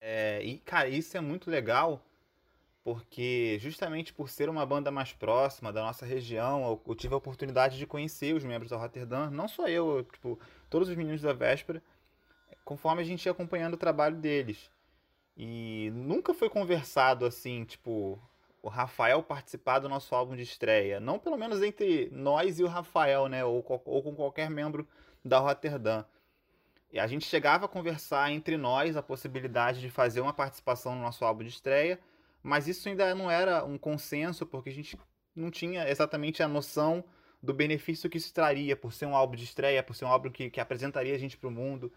É, 0.00 0.42
e, 0.44 0.58
cara, 0.58 0.88
isso 0.88 1.16
é 1.16 1.20
muito 1.20 1.50
legal, 1.50 2.04
porque 2.86 3.58
justamente 3.60 4.14
por 4.14 4.30
ser 4.30 4.48
uma 4.48 4.64
banda 4.64 4.92
mais 4.92 5.12
próxima 5.12 5.72
da 5.72 5.82
nossa 5.82 6.06
região, 6.06 6.80
eu, 6.86 6.94
tive 6.94 7.14
a 7.14 7.16
oportunidade 7.16 7.78
de 7.78 7.84
conhecer 7.84 8.32
os 8.32 8.44
membros 8.44 8.70
da 8.70 8.76
Rotterdam, 8.76 9.28
não 9.28 9.48
só 9.48 9.66
eu, 9.66 9.96
eu, 9.96 10.04
tipo, 10.04 10.38
todos 10.70 10.88
os 10.88 10.94
meninos 10.94 11.20
da 11.20 11.32
véspera, 11.32 11.82
conforme 12.64 13.02
a 13.02 13.04
gente 13.04 13.26
ia 13.26 13.32
acompanhando 13.32 13.74
o 13.74 13.76
trabalho 13.76 14.14
deles. 14.14 14.70
E 15.36 15.90
nunca 15.96 16.32
foi 16.32 16.48
conversado 16.48 17.26
assim, 17.26 17.64
tipo, 17.64 18.20
o 18.62 18.68
Rafael 18.68 19.20
participar 19.20 19.80
do 19.80 19.88
nosso 19.88 20.14
álbum 20.14 20.36
de 20.36 20.42
estreia. 20.42 21.00
Não 21.00 21.18
pelo 21.18 21.36
menos 21.36 21.60
entre 21.64 22.08
nós 22.12 22.60
e 22.60 22.62
o 22.62 22.68
Rafael, 22.68 23.26
né? 23.26 23.44
Ou, 23.44 23.64
ou 23.84 24.00
com 24.00 24.14
qualquer 24.14 24.48
membro 24.48 24.86
da 25.24 25.40
Rotterdam. 25.40 26.04
E 26.92 27.00
a 27.00 27.06
gente 27.08 27.26
chegava 27.26 27.64
a 27.64 27.68
conversar 27.68 28.30
entre 28.30 28.56
nós 28.56 28.96
a 28.96 29.02
possibilidade 29.02 29.80
de 29.80 29.90
fazer 29.90 30.20
uma 30.20 30.32
participação 30.32 30.94
no 30.94 31.02
nosso 31.02 31.24
álbum 31.24 31.42
de 31.42 31.48
estreia, 31.48 31.98
mas 32.46 32.68
isso 32.68 32.88
ainda 32.88 33.12
não 33.12 33.28
era 33.28 33.64
um 33.64 33.76
consenso, 33.76 34.46
porque 34.46 34.70
a 34.70 34.72
gente 34.72 34.96
não 35.34 35.50
tinha 35.50 35.90
exatamente 35.90 36.44
a 36.44 36.48
noção 36.48 37.02
do 37.42 37.52
benefício 37.52 38.08
que 38.08 38.18
isso 38.18 38.32
traria 38.32 38.76
por 38.76 38.92
ser 38.92 39.04
um 39.06 39.16
álbum 39.16 39.34
de 39.34 39.42
estreia, 39.42 39.82
por 39.82 39.96
ser 39.96 40.04
um 40.04 40.08
álbum 40.08 40.30
que, 40.30 40.48
que 40.48 40.60
apresentaria 40.60 41.12
a 41.12 41.18
gente 41.18 41.36
para 41.36 41.48
o 41.48 41.50
mundo. 41.50 41.92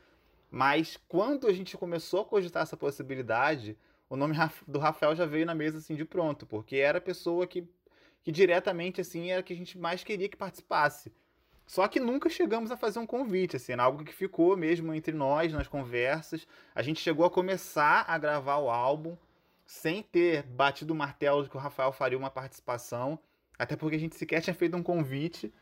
Mas 0.50 0.98
quando 1.08 1.46
a 1.46 1.54
gente 1.54 1.78
começou 1.78 2.22
a 2.22 2.26
cogitar 2.26 2.64
essa 2.64 2.76
possibilidade, 2.76 3.78
o 4.10 4.16
nome 4.16 4.36
do 4.68 4.80
Rafael 4.80 5.16
já 5.16 5.24
veio 5.24 5.46
na 5.46 5.54
mesa 5.54 5.78
assim 5.78 5.94
de 5.94 6.04
pronto, 6.04 6.48
porque 6.48 6.78
era 6.78 6.98
a 6.98 7.02
pessoa 7.02 7.46
que, 7.46 7.70
que 8.24 8.32
diretamente 8.32 9.00
assim 9.00 9.30
era 9.30 9.44
que 9.44 9.54
a 9.54 9.56
gente 9.56 9.78
mais 9.78 10.04
queria 10.04 10.28
que 10.28 10.36
participasse. 10.36 11.14
Só 11.68 11.88
que 11.88 12.00
nunca 12.00 12.28
chegamos 12.28 12.72
a 12.72 12.78
fazer 12.78 12.98
um 12.98 13.06
convite, 13.06 13.56
assim, 13.56 13.74
era 13.74 13.84
algo 13.84 14.04
que 14.04 14.12
ficou 14.12 14.58
mesmo 14.58 14.92
entre 14.96 15.14
nós 15.14 15.54
nas 15.54 15.68
conversas. 15.68 16.48
A 16.74 16.82
gente 16.82 17.00
chegou 17.00 17.24
a 17.24 17.30
começar 17.30 18.04
a 18.08 18.18
gravar 18.18 18.58
o 18.58 18.72
álbum 18.72 19.16
sem 19.70 20.02
ter 20.02 20.42
batido 20.42 20.94
o 20.94 20.96
martelo 20.96 21.44
de 21.44 21.50
que 21.50 21.56
o 21.56 21.60
Rafael 21.60 21.92
faria 21.92 22.18
uma 22.18 22.32
participação, 22.32 23.20
até 23.58 23.76
porque 23.76 23.98
a 23.98 24.00
gente 24.00 24.16
sequer 24.16 24.42
tinha 24.42 24.54
feito 24.56 24.76
um 24.76 24.82
convite. 24.82 25.54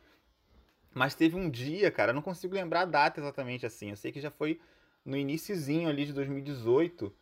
Mas 0.94 1.14
teve 1.14 1.36
um 1.36 1.50
dia, 1.50 1.92
cara, 1.92 2.14
não 2.14 2.22
consigo 2.22 2.56
lembrar 2.56 2.84
a 2.84 2.86
data 2.86 3.20
exatamente 3.20 3.66
assim. 3.66 3.90
Eu 3.90 3.98
sei 3.98 4.14
que 4.14 4.22
já 4.22 4.32
foi 4.32 4.62
no 5.04 5.18
iníciozinho 5.18 5.90
ali 5.90 6.06
de 6.06 6.14
2018 6.14 7.14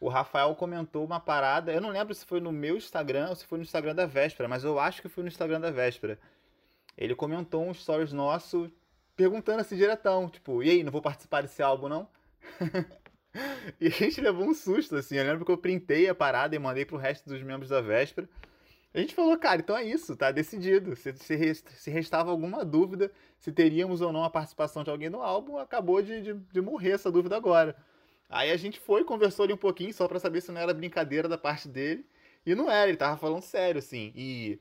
o 0.00 0.08
Rafael 0.08 0.52
comentou 0.56 1.04
uma 1.04 1.20
parada. 1.20 1.72
Eu 1.72 1.80
não 1.80 1.90
lembro 1.90 2.12
se 2.12 2.26
foi 2.26 2.40
no 2.40 2.50
meu 2.50 2.76
Instagram 2.76 3.28
ou 3.28 3.36
se 3.36 3.46
foi 3.46 3.58
no 3.58 3.64
Instagram 3.64 3.94
da 3.94 4.04
Véspera, 4.04 4.48
mas 4.48 4.64
eu 4.64 4.80
acho 4.80 5.00
que 5.00 5.08
foi 5.08 5.22
no 5.22 5.28
Instagram 5.28 5.60
da 5.60 5.70
Véspera. 5.70 6.18
Ele 6.98 7.14
comentou 7.14 7.64
um 7.64 7.72
stories 7.72 8.12
nosso 8.12 8.68
perguntando 9.14 9.60
assim 9.60 9.76
diretão, 9.76 10.28
tipo, 10.28 10.60
e 10.60 10.70
aí, 10.70 10.82
não 10.82 10.90
vou 10.90 11.00
participar 11.00 11.42
desse 11.42 11.62
álbum, 11.62 11.88
não? 11.88 12.08
e 13.80 13.86
a 13.86 13.90
gente 13.90 14.20
levou 14.20 14.46
um 14.46 14.54
susto, 14.54 14.96
assim. 14.96 15.16
Eu 15.16 15.24
lembro 15.24 15.44
que 15.44 15.50
eu 15.50 15.58
printei 15.58 16.08
a 16.08 16.14
parada 16.14 16.54
e 16.54 16.58
mandei 16.58 16.84
pro 16.84 16.96
resto 16.96 17.28
dos 17.28 17.42
membros 17.42 17.70
da 17.70 17.80
Véspera. 17.80 18.28
A 18.94 18.98
gente 18.98 19.14
falou, 19.14 19.36
cara, 19.38 19.60
então 19.60 19.76
é 19.76 19.84
isso, 19.84 20.16
tá 20.16 20.30
decidido. 20.30 20.96
Se, 20.96 21.14
se, 21.16 21.54
se 21.54 21.90
restava 21.90 22.30
alguma 22.30 22.64
dúvida 22.64 23.12
se 23.38 23.52
teríamos 23.52 24.00
ou 24.00 24.12
não 24.12 24.24
a 24.24 24.30
participação 24.30 24.82
de 24.82 24.90
alguém 24.90 25.10
no 25.10 25.22
álbum, 25.22 25.58
acabou 25.58 26.00
de, 26.00 26.22
de, 26.22 26.34
de 26.34 26.60
morrer 26.60 26.92
essa 26.92 27.12
dúvida 27.12 27.36
agora. 27.36 27.76
Aí 28.28 28.50
a 28.50 28.56
gente 28.56 28.80
foi, 28.80 29.04
conversou 29.04 29.44
ali 29.44 29.52
um 29.52 29.58
pouquinho 29.58 29.92
só 29.92 30.08
para 30.08 30.18
saber 30.18 30.40
se 30.40 30.50
não 30.50 30.60
era 30.60 30.74
brincadeira 30.74 31.28
da 31.28 31.38
parte 31.38 31.68
dele. 31.68 32.04
E 32.44 32.54
não 32.54 32.70
era, 32.70 32.88
ele 32.88 32.96
tava 32.96 33.16
falando 33.16 33.42
sério, 33.42 33.78
assim. 33.78 34.12
E 34.16 34.58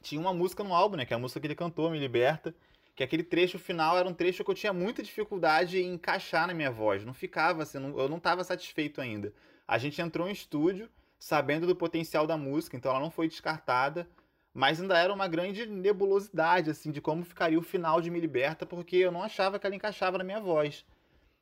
tinha 0.00 0.20
uma 0.20 0.32
música 0.32 0.64
no 0.64 0.74
álbum, 0.74 0.96
né? 0.96 1.04
Que 1.04 1.12
é 1.12 1.16
a 1.16 1.18
música 1.18 1.40
que 1.40 1.46
ele 1.46 1.54
cantou, 1.54 1.90
Me 1.90 1.98
Liberta. 1.98 2.54
Que 2.94 3.02
aquele 3.02 3.22
trecho 3.22 3.58
final 3.58 3.96
era 3.98 4.08
um 4.08 4.14
trecho 4.14 4.44
que 4.44 4.50
eu 4.50 4.54
tinha 4.54 4.72
muita 4.72 5.02
dificuldade 5.02 5.78
em 5.78 5.94
encaixar 5.94 6.46
na 6.46 6.54
minha 6.54 6.70
voz. 6.70 7.04
Não 7.04 7.14
ficava 7.14 7.62
assim, 7.62 7.78
eu 7.78 8.08
não 8.08 8.18
estava 8.18 8.44
satisfeito 8.44 9.00
ainda. 9.00 9.32
A 9.66 9.78
gente 9.78 10.00
entrou 10.00 10.28
em 10.28 10.32
estúdio 10.32 10.90
sabendo 11.18 11.66
do 11.66 11.76
potencial 11.76 12.26
da 12.26 12.36
música, 12.36 12.76
então 12.76 12.90
ela 12.90 13.00
não 13.00 13.10
foi 13.10 13.28
descartada. 13.28 14.08
Mas 14.52 14.80
ainda 14.80 14.98
era 14.98 15.12
uma 15.12 15.26
grande 15.28 15.64
nebulosidade, 15.66 16.70
assim, 16.70 16.90
de 16.90 17.00
como 17.00 17.24
ficaria 17.24 17.58
o 17.58 17.62
final 17.62 18.02
de 18.02 18.10
Me 18.10 18.20
Liberta, 18.20 18.66
porque 18.66 18.96
eu 18.96 19.10
não 19.10 19.22
achava 19.22 19.58
que 19.58 19.66
ela 19.66 19.74
encaixava 19.74 20.18
na 20.18 20.24
minha 20.24 20.40
voz. 20.40 20.84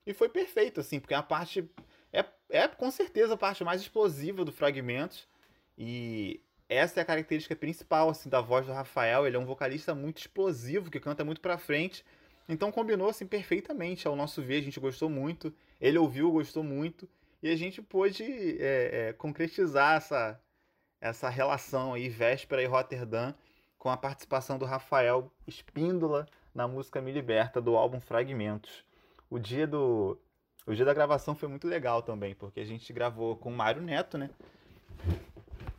E 0.07 0.15
foi 0.15 0.29
perfeito, 0.29 0.81
assim, 0.81 1.01
porque 1.01 1.15
a 1.15 1.23
parte. 1.23 1.69
É, 2.13 2.25
é 2.51 2.69
com 2.69 2.91
certeza 2.91 3.35
a 3.35 3.37
parte 3.37 3.65
mais 3.65 3.81
explosiva 3.81 4.45
do 4.45 4.53
Fragmentos. 4.53 5.27
E 5.77 6.41
essa 6.71 7.01
é 7.01 7.03
a 7.03 7.07
característica 7.07 7.57
principal, 7.57 8.09
assim, 8.09 8.29
da 8.29 8.41
voz 8.41 8.67
do 8.67 8.73
Rafael. 8.73 9.27
Ele 9.27 9.37
é 9.37 9.39
um 9.39 9.45
vocalista 9.45 9.95
muito 9.95 10.19
explosivo, 10.19 10.91
que 10.91 11.01
canta 11.01 11.25
muito 11.25 11.41
pra 11.41 11.59
frente. 11.59 12.05
Então 12.49 12.73
combinou, 12.73 13.09
assim, 13.09 13.27
perfeitamente 13.27 14.07
ao 14.07 14.17
nosso 14.17 14.41
ver. 14.41 14.59
A 14.59 14.63
gente 14.63 14.81
gostou 14.81 15.11
muito. 15.11 15.53
Ele 15.81 15.99
ouviu, 15.99 16.31
gostou 16.31 16.63
muito. 16.63 17.09
E 17.43 17.51
a 17.51 17.57
gente 17.57 17.83
pôde 17.83 18.25
é, 18.61 19.09
é, 19.09 19.13
concretizar 19.13 19.97
essa, 19.97 20.41
essa 21.01 21.29
relação 21.29 21.95
aí, 21.95 22.09
Véspera 22.09 22.63
e 22.63 22.67
Rotterdam, 22.67 23.35
com 23.79 23.89
a 23.91 23.97
participação 23.97 24.59
do 24.59 24.65
Rafael 24.65 25.31
Espíndola 25.47 26.27
na 26.55 26.69
música 26.69 27.01
Me 27.01 27.13
Liberta, 27.13 27.61
do 27.61 27.77
álbum 27.77 28.01
Fragmentos 28.01 28.85
o 29.31 29.39
dia 29.39 29.67
do. 29.67 30.19
O 30.67 30.75
dia 30.75 30.85
da 30.85 30.93
gravação 30.93 31.35
foi 31.35 31.49
muito 31.49 31.67
legal 31.67 32.03
também, 32.03 32.35
porque 32.35 32.61
a 32.61 32.65
gente 32.65 32.93
gravou 32.93 33.37
com 33.37 33.51
o 33.51 33.57
Mário 33.57 33.81
Neto, 33.81 34.19
né? 34.19 34.29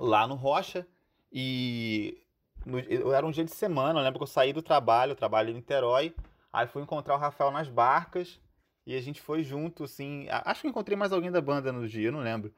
Lá 0.01 0.25
no 0.25 0.35
Rocha. 0.35 0.85
E 1.31 2.17
no, 2.65 2.79
era 3.13 3.25
um 3.25 3.31
dia 3.31 3.45
de 3.45 3.51
semana, 3.51 3.99
eu 3.99 4.03
lembro 4.03 4.19
que 4.19 4.23
eu 4.23 4.27
saí 4.27 4.51
do 4.51 4.61
trabalho, 4.61 5.11
eu 5.11 5.15
trabalho 5.15 5.51
em 5.51 5.53
Niterói. 5.53 6.13
Aí 6.51 6.67
fui 6.67 6.81
encontrar 6.81 7.15
o 7.15 7.19
Rafael 7.19 7.51
nas 7.51 7.69
barcas. 7.69 8.39
E 8.85 8.95
a 8.95 9.01
gente 9.01 9.21
foi 9.21 9.43
junto, 9.43 9.83
assim. 9.83 10.27
Acho 10.29 10.61
que 10.61 10.67
encontrei 10.67 10.97
mais 10.97 11.13
alguém 11.13 11.31
da 11.31 11.39
banda 11.39 11.71
no 11.71 11.87
dia, 11.87 12.07
eu 12.07 12.11
não 12.11 12.21
lembro. 12.21 12.51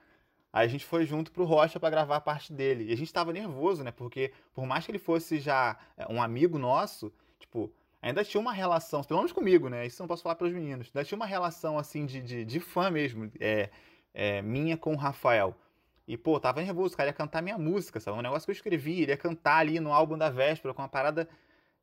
Aí 0.54 0.66
a 0.66 0.70
gente 0.70 0.86
foi 0.86 1.06
junto 1.06 1.32
pro 1.32 1.44
Rocha 1.44 1.80
para 1.80 1.90
gravar 1.90 2.18
a 2.18 2.22
parte 2.22 2.54
dele. 2.54 2.86
E 2.86 2.94
a 2.94 2.96
gente 2.96 3.12
tava 3.12 3.34
nervoso, 3.34 3.84
né? 3.84 3.92
Porque 3.92 4.32
por 4.54 4.66
mais 4.66 4.86
que 4.86 4.92
ele 4.92 5.00
fosse 5.00 5.40
já 5.40 5.78
é, 5.98 6.06
um 6.12 6.22
amigo 6.22 6.58
nosso, 6.58 7.12
tipo, 7.40 7.74
ainda 8.02 8.24
tinha 8.24 8.40
uma 8.40 8.54
relação, 8.54 9.04
pelo 9.04 9.20
menos 9.20 9.32
comigo, 9.32 9.68
né? 9.68 9.86
Isso 9.86 10.02
não 10.02 10.08
posso 10.08 10.24
falar 10.24 10.36
para 10.36 10.48
os 10.48 10.54
meninos. 10.54 10.88
Ainda 10.94 11.04
tinha 11.04 11.16
uma 11.16 11.26
relação, 11.26 11.78
assim, 11.78 12.06
de, 12.06 12.22
de, 12.22 12.46
de 12.46 12.60
fã 12.60 12.90
mesmo, 12.92 13.32
é, 13.40 13.70
é, 14.14 14.42
minha 14.42 14.78
com 14.78 14.94
o 14.94 14.98
Rafael. 14.98 15.56
E, 16.08 16.18
pô, 16.18 16.40
tava 16.40 16.62
nervoso, 16.62 16.94
o 16.94 16.98
cara 16.98 17.10
ia 17.10 17.14
cantar 17.14 17.42
minha 17.42 17.58
música, 17.58 18.00
sabe? 18.00 18.18
Um 18.18 18.22
negócio 18.22 18.46
que 18.46 18.52
eu 18.52 18.56
escrevi, 18.56 19.02
ele 19.02 19.12
ia 19.12 19.18
cantar 19.18 19.58
ali 19.58 19.80
no 19.80 19.94
álbum 19.94 20.18
da 20.18 20.30
véspera, 20.30 20.74
com 20.74 20.82
uma 20.82 20.90
parada 20.90 21.30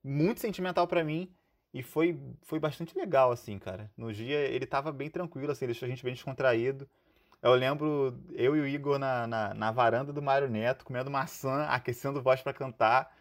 muito 0.04 0.40
sentimental 0.40 0.86
pra 0.86 1.02
mim 1.04 1.32
e 1.72 1.82
foi, 1.82 2.18
foi 2.42 2.58
bastante 2.58 2.96
legal, 2.98 3.30
assim, 3.30 3.58
cara. 3.58 3.90
No 3.96 4.12
dia 4.12 4.38
ele 4.38 4.66
tava 4.66 4.92
bem 4.92 5.08
tranquilo, 5.08 5.52
assim, 5.52 5.66
deixou 5.66 5.86
a 5.86 5.88
gente 5.88 6.04
bem 6.04 6.14
descontraído. 6.14 6.88
Eu 7.42 7.54
lembro 7.54 8.18
eu 8.32 8.54
e 8.56 8.60
o 8.60 8.66
Igor 8.66 8.98
na, 8.98 9.26
na, 9.26 9.54
na 9.54 9.70
varanda 9.70 10.12
do 10.12 10.20
Mário 10.20 10.48
Neto, 10.48 10.84
comendo 10.84 11.10
maçã, 11.10 11.64
aquecendo 11.64 12.20
voz 12.20 12.42
pra 12.42 12.52
cantar. 12.52 13.14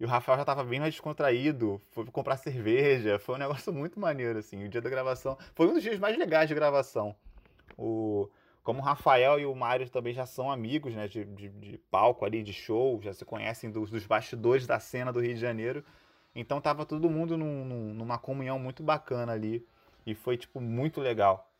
E 0.00 0.04
o 0.04 0.08
Rafael 0.08 0.38
já 0.38 0.44
tava 0.46 0.64
bem 0.64 0.80
mais 0.80 0.94
descontraído, 0.94 1.80
foi 1.90 2.06
comprar 2.06 2.38
cerveja, 2.38 3.18
foi 3.18 3.34
um 3.34 3.38
negócio 3.38 3.72
muito 3.72 4.00
maneiro, 4.00 4.38
assim. 4.38 4.64
O 4.64 4.68
dia 4.68 4.80
da 4.80 4.88
gravação 4.88 5.36
foi 5.54 5.68
um 5.68 5.74
dos 5.74 5.82
dias 5.82 5.98
mais 5.98 6.16
legais 6.16 6.48
de 6.48 6.54
gravação. 6.54 7.14
O, 7.76 8.28
como 8.62 8.80
o 8.80 8.82
Rafael 8.82 9.40
e 9.40 9.46
o 9.46 9.54
Mário 9.54 9.88
também 9.88 10.12
já 10.12 10.26
são 10.26 10.50
amigos, 10.50 10.94
né, 10.94 11.08
de, 11.08 11.24
de, 11.24 11.48
de 11.48 11.78
palco 11.90 12.24
ali, 12.24 12.42
de 12.42 12.52
show, 12.52 13.00
já 13.02 13.12
se 13.12 13.24
conhecem 13.24 13.70
dos, 13.70 13.90
dos, 13.90 14.06
bastidores 14.06 14.66
da 14.66 14.78
cena 14.78 15.12
do 15.12 15.20
Rio 15.20 15.34
de 15.34 15.40
Janeiro. 15.40 15.84
Então 16.34 16.60
tava 16.60 16.84
todo 16.84 17.10
mundo 17.10 17.36
num, 17.36 17.64
num, 17.64 17.94
numa 17.94 18.18
comunhão 18.18 18.58
muito 18.58 18.82
bacana 18.82 19.32
ali. 19.32 19.66
E 20.06 20.14
foi, 20.14 20.36
tipo, 20.36 20.60
muito 20.60 21.00
legal. 21.00 21.50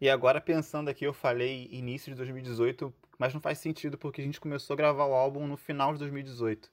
E 0.00 0.08
agora 0.08 0.40
pensando 0.40 0.88
aqui, 0.88 1.04
eu 1.04 1.12
falei 1.12 1.68
início 1.72 2.12
de 2.12 2.16
2018, 2.16 2.92
mas 3.18 3.34
não 3.34 3.40
faz 3.40 3.58
sentido 3.58 3.98
porque 3.98 4.20
a 4.20 4.24
gente 4.24 4.40
começou 4.40 4.74
a 4.74 4.76
gravar 4.76 5.06
o 5.06 5.14
álbum 5.14 5.46
no 5.46 5.56
final 5.56 5.92
de 5.92 5.98
2018. 5.98 6.70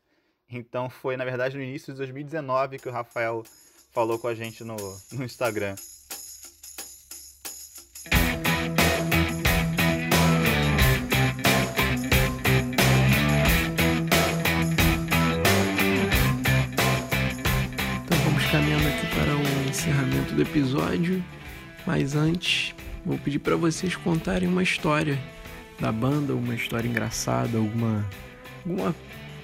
Então 0.50 0.90
foi, 0.90 1.18
na 1.18 1.26
verdade, 1.26 1.58
no 1.58 1.64
início 1.64 1.92
de 1.92 1.98
2019 1.98 2.78
que 2.78 2.88
o 2.88 2.92
Rafael 2.92 3.44
falou 3.92 4.20
com 4.20 4.28
a 4.28 4.36
gente 4.36 4.64
no, 4.64 4.76
no 5.12 5.24
Instagram. 5.24 5.76
Episódio, 20.46 21.24
mas 21.86 22.16
antes 22.16 22.74
vou 23.06 23.18
pedir 23.18 23.40
para 23.40 23.56
vocês 23.56 23.96
contarem 23.96 24.48
uma 24.48 24.64
história 24.64 25.20
da 25.80 25.92
banda, 25.92 26.34
uma 26.34 26.56
história 26.56 26.88
engraçada, 26.88 27.58
alguma 27.58 28.06
alguma 28.66 28.96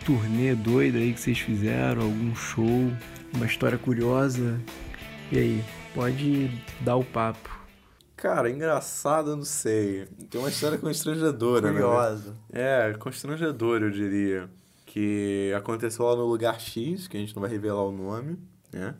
turnê 0.05 0.55
doida 0.55 0.97
aí 0.97 1.13
que 1.13 1.19
vocês 1.19 1.39
fizeram, 1.39 2.03
algum 2.03 2.35
show, 2.35 2.91
uma 3.33 3.45
história 3.45 3.77
curiosa. 3.77 4.59
E 5.31 5.37
aí, 5.37 5.63
pode 5.93 6.49
dar 6.81 6.95
o 6.95 7.03
papo. 7.03 7.61
Cara, 8.15 8.49
engraçado, 8.49 9.31
eu 9.31 9.37
não 9.37 9.43
sei. 9.43 10.05
Tem 10.29 10.39
uma 10.39 10.49
história 10.49 10.77
constrangedora, 10.77 11.71
né? 11.71 11.79
Curiosa. 11.79 12.35
É, 12.51 12.93
constrangedora, 12.99 13.85
eu 13.85 13.91
diria. 13.91 14.49
Que 14.85 15.53
aconteceu 15.55 16.05
lá 16.05 16.15
no 16.15 16.25
lugar 16.25 16.59
X, 16.59 17.07
que 17.07 17.15
a 17.15 17.19
gente 17.19 17.33
não 17.33 17.41
vai 17.41 17.49
revelar 17.49 17.83
o 17.83 17.91
nome, 17.91 18.37
né? 18.73 18.93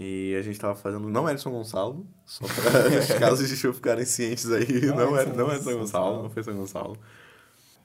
E 0.00 0.36
a 0.36 0.42
gente 0.42 0.60
tava 0.60 0.76
fazendo. 0.76 1.08
Não 1.08 1.28
era 1.28 1.36
São 1.38 1.50
Gonçalo, 1.50 2.06
só 2.24 2.46
para 2.46 3.00
os 3.00 3.06
casos 3.18 3.48
de 3.48 3.56
show 3.56 3.72
ficarem 3.72 4.04
cientes 4.04 4.48
aí. 4.48 4.86
Não, 4.86 4.94
não, 4.94 5.16
era, 5.16 5.32
não 5.32 5.50
é 5.50 5.58
São 5.58 5.76
Gonçalo, 5.76 6.22
não 6.22 6.30
foi 6.30 6.44
São 6.44 6.54
Gonçalo. 6.54 6.96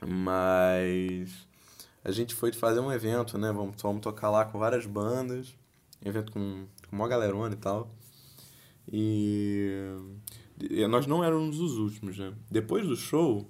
Mas. 0.07 1.47
A 2.03 2.11
gente 2.11 2.35
foi 2.35 2.53
fazer 2.53 2.81
um 2.81 2.91
evento, 2.91 3.35
né? 3.39 3.51
Vamos, 3.51 3.81
vamos 3.81 4.01
tocar 4.01 4.29
lá 4.29 4.45
com 4.45 4.59
várias 4.59 4.85
bandas. 4.85 5.55
Evento 6.05 6.31
com, 6.31 6.67
com 6.87 6.95
uma 6.95 7.07
galerona 7.07 7.55
e 7.55 7.57
tal. 7.57 7.89
E, 8.91 9.71
e 10.69 10.85
nós 10.85 11.07
não 11.07 11.23
éramos 11.23 11.59
os 11.59 11.79
últimos, 11.79 12.19
né? 12.19 12.31
Depois 12.51 12.85
do 12.85 12.95
show, 12.95 13.49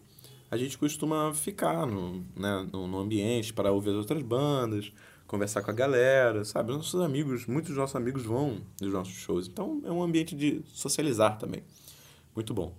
a 0.50 0.56
gente 0.56 0.78
costuma 0.78 1.34
ficar 1.34 1.86
no, 1.86 2.24
né, 2.34 2.66
no, 2.72 2.88
no 2.88 3.00
ambiente 3.00 3.52
para 3.52 3.74
ouvir 3.74 3.90
as 3.90 3.98
outras 3.98 4.22
bandas, 4.22 4.94
conversar 5.34 5.64
com 5.64 5.72
a 5.72 5.74
galera, 5.74 6.46
sabe? 6.46 6.72
Nossos 6.72 7.02
amigos, 7.02 7.48
muitos 7.48 7.70
dos 7.70 7.78
nossos 7.80 7.96
amigos 7.96 8.22
vão 8.24 8.60
nos 8.80 8.94
nossos 8.94 9.16
shows. 9.16 9.48
Então 9.48 9.82
é 9.84 9.92
um 9.92 10.04
ambiente 10.04 10.36
de 10.36 10.62
socializar 10.68 11.40
também. 11.40 11.64
Muito 12.36 12.54
bom. 12.54 12.72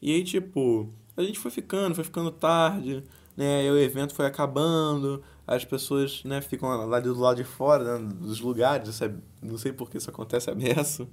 E 0.00 0.12
aí, 0.12 0.24
tipo, 0.24 0.92
a 1.16 1.22
gente 1.22 1.38
foi 1.38 1.52
ficando, 1.52 1.94
foi 1.94 2.02
ficando 2.02 2.32
tarde, 2.32 3.04
né? 3.36 3.64
E 3.64 3.70
o 3.70 3.78
evento 3.78 4.16
foi 4.16 4.26
acabando, 4.26 5.22
as 5.46 5.64
pessoas, 5.64 6.24
né, 6.24 6.40
ficam 6.40 6.68
lá 6.68 6.98
do 6.98 7.14
lado 7.14 7.36
de 7.36 7.44
fora, 7.44 8.00
né, 8.00 8.08
dos 8.20 8.40
lugares, 8.40 8.88
isso 8.88 9.04
é, 9.04 9.14
não 9.40 9.56
sei 9.56 9.72
por 9.72 9.88
que 9.88 9.98
isso 9.98 10.10
acontece 10.10 10.50
a 10.50 10.54
beça. 10.56 11.06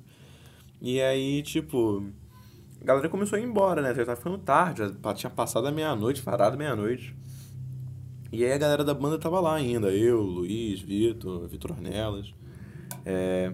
E 0.81 0.99
aí, 0.99 1.43
tipo, 1.43 2.03
a 2.81 2.83
galera 2.83 3.07
começou 3.09 3.37
a 3.37 3.39
ir 3.39 3.45
embora, 3.45 3.79
né? 3.83 3.93
Já 3.93 4.05
tava 4.05 4.17
ficando 4.17 4.39
tarde, 4.39 4.81
já 4.81 5.13
tinha 5.13 5.29
passado 5.29 5.67
a 5.67 5.71
meia-noite, 5.71 6.19
varado 6.23 6.57
meia-noite. 6.57 7.15
E 8.31 8.45
aí 8.45 8.51
a 8.51 8.57
galera 8.57 8.83
da 8.83 8.93
banda 8.93 9.17
tava 9.17 9.39
lá 9.39 9.55
ainda, 9.55 9.91
eu, 9.91 10.21
Luiz, 10.21 10.79
Vitor, 10.81 11.47
Vitor 11.47 11.71
Ornelas. 11.71 12.33
É, 13.05 13.51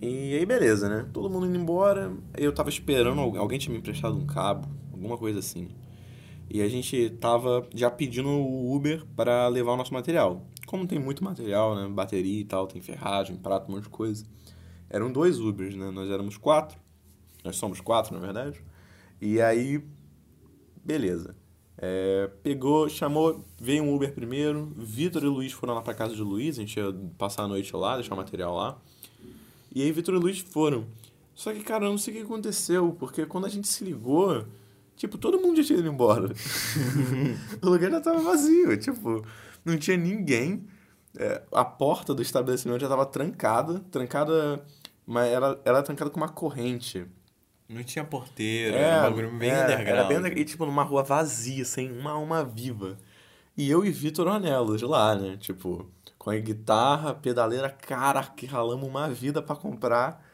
e 0.00 0.34
aí 0.34 0.46
beleza, 0.46 0.88
né? 0.88 1.08
Todo 1.12 1.28
mundo 1.28 1.46
indo 1.46 1.58
embora, 1.58 2.12
eu 2.36 2.52
tava 2.52 2.70
esperando, 2.70 3.20
alguém 3.20 3.58
tinha 3.58 3.72
me 3.72 3.78
emprestado 3.78 4.16
um 4.16 4.24
cabo, 4.24 4.66
alguma 4.92 5.18
coisa 5.18 5.40
assim. 5.40 5.68
E 6.48 6.62
a 6.62 6.68
gente 6.68 7.10
tava 7.20 7.66
já 7.74 7.90
pedindo 7.90 8.28
o 8.28 8.74
Uber 8.74 9.04
para 9.16 9.48
levar 9.48 9.72
o 9.72 9.76
nosso 9.76 9.92
material. 9.92 10.46
Como 10.66 10.86
tem 10.86 10.98
muito 10.98 11.22
material, 11.22 11.74
né? 11.74 11.88
Bateria 11.88 12.40
e 12.40 12.44
tal, 12.44 12.66
tem 12.66 12.80
ferragem, 12.80 13.36
prato, 13.36 13.70
um 13.70 13.74
monte 13.74 13.84
de 13.84 13.90
coisa. 13.90 14.24
Eram 14.88 15.10
dois 15.12 15.38
Ubers, 15.38 15.74
né? 15.74 15.90
Nós 15.90 16.10
éramos 16.10 16.36
quatro. 16.36 16.78
Nós 17.44 17.56
somos 17.56 17.80
quatro, 17.80 18.14
na 18.14 18.20
verdade. 18.20 18.62
E 19.20 19.40
aí, 19.40 19.82
beleza. 20.84 21.34
É, 21.76 22.30
pegou, 22.42 22.88
chamou, 22.88 23.44
veio 23.58 23.82
um 23.82 23.94
Uber 23.94 24.12
primeiro. 24.12 24.72
Vitor 24.76 25.22
e 25.22 25.26
Luiz 25.26 25.52
foram 25.52 25.74
lá 25.74 25.82
pra 25.82 25.94
casa 25.94 26.14
de 26.14 26.22
Luiz, 26.22 26.56
a 26.56 26.60
gente 26.60 26.78
ia 26.78 26.94
passar 27.18 27.44
a 27.44 27.48
noite 27.48 27.74
lá, 27.74 27.96
deixar 27.96 28.14
o 28.14 28.16
material 28.16 28.54
lá. 28.54 28.78
E 29.74 29.82
aí 29.82 29.90
Vitor 29.90 30.14
e 30.14 30.18
Luiz 30.18 30.38
foram. 30.38 30.86
Só 31.34 31.52
que, 31.52 31.64
cara, 31.64 31.84
eu 31.86 31.90
não 31.90 31.98
sei 31.98 32.14
o 32.14 32.16
que 32.18 32.22
aconteceu, 32.22 32.96
porque 32.98 33.26
quando 33.26 33.46
a 33.46 33.48
gente 33.48 33.66
se 33.66 33.84
ligou, 33.84 34.44
tipo, 34.96 35.18
todo 35.18 35.40
mundo 35.40 35.56
já 35.56 35.64
tinha 35.64 35.78
ido 35.80 35.88
embora. 35.88 36.32
o 37.60 37.68
lugar 37.68 37.90
já 37.90 38.00
tava 38.00 38.20
vazio, 38.20 38.76
tipo, 38.76 39.26
não 39.64 39.76
tinha 39.76 39.96
ninguém. 39.96 40.64
É, 41.16 41.42
a 41.52 41.64
porta 41.64 42.14
do 42.14 42.22
estabelecimento 42.22 42.80
já 42.80 42.88
tava 42.88 43.04
trancada, 43.06 43.80
trancada, 43.90 44.64
mas 45.06 45.32
ela 45.32 45.60
era 45.64 45.82
trancada 45.82 46.10
com 46.10 46.18
uma 46.18 46.28
corrente. 46.28 47.04
Não 47.68 47.82
tinha 47.82 48.04
porteira, 48.04 48.76
É, 48.76 48.82
era 48.82 48.98
um 48.98 49.02
bagulho 49.10 49.38
bem 49.38 49.50
é, 49.50 49.64
underground. 49.64 49.88
Era 49.88 50.04
bem 50.04 50.38
E, 50.38 50.44
tipo, 50.44 50.66
numa 50.66 50.82
rua 50.82 51.02
vazia, 51.02 51.64
sem 51.64 51.90
uma 51.90 52.12
alma 52.12 52.44
viva. 52.44 52.98
E 53.56 53.70
eu 53.70 53.84
e 53.84 53.90
Vitor 53.90 54.26
Ornelas 54.26 54.82
lá, 54.82 55.14
né? 55.14 55.36
Tipo, 55.38 55.88
com 56.18 56.30
a 56.30 56.36
guitarra, 56.36 57.14
pedaleira, 57.14 57.70
cara, 57.70 58.22
que 58.24 58.46
ralamos 58.46 58.88
uma 58.88 59.08
vida 59.08 59.40
pra 59.40 59.56
comprar. 59.56 60.24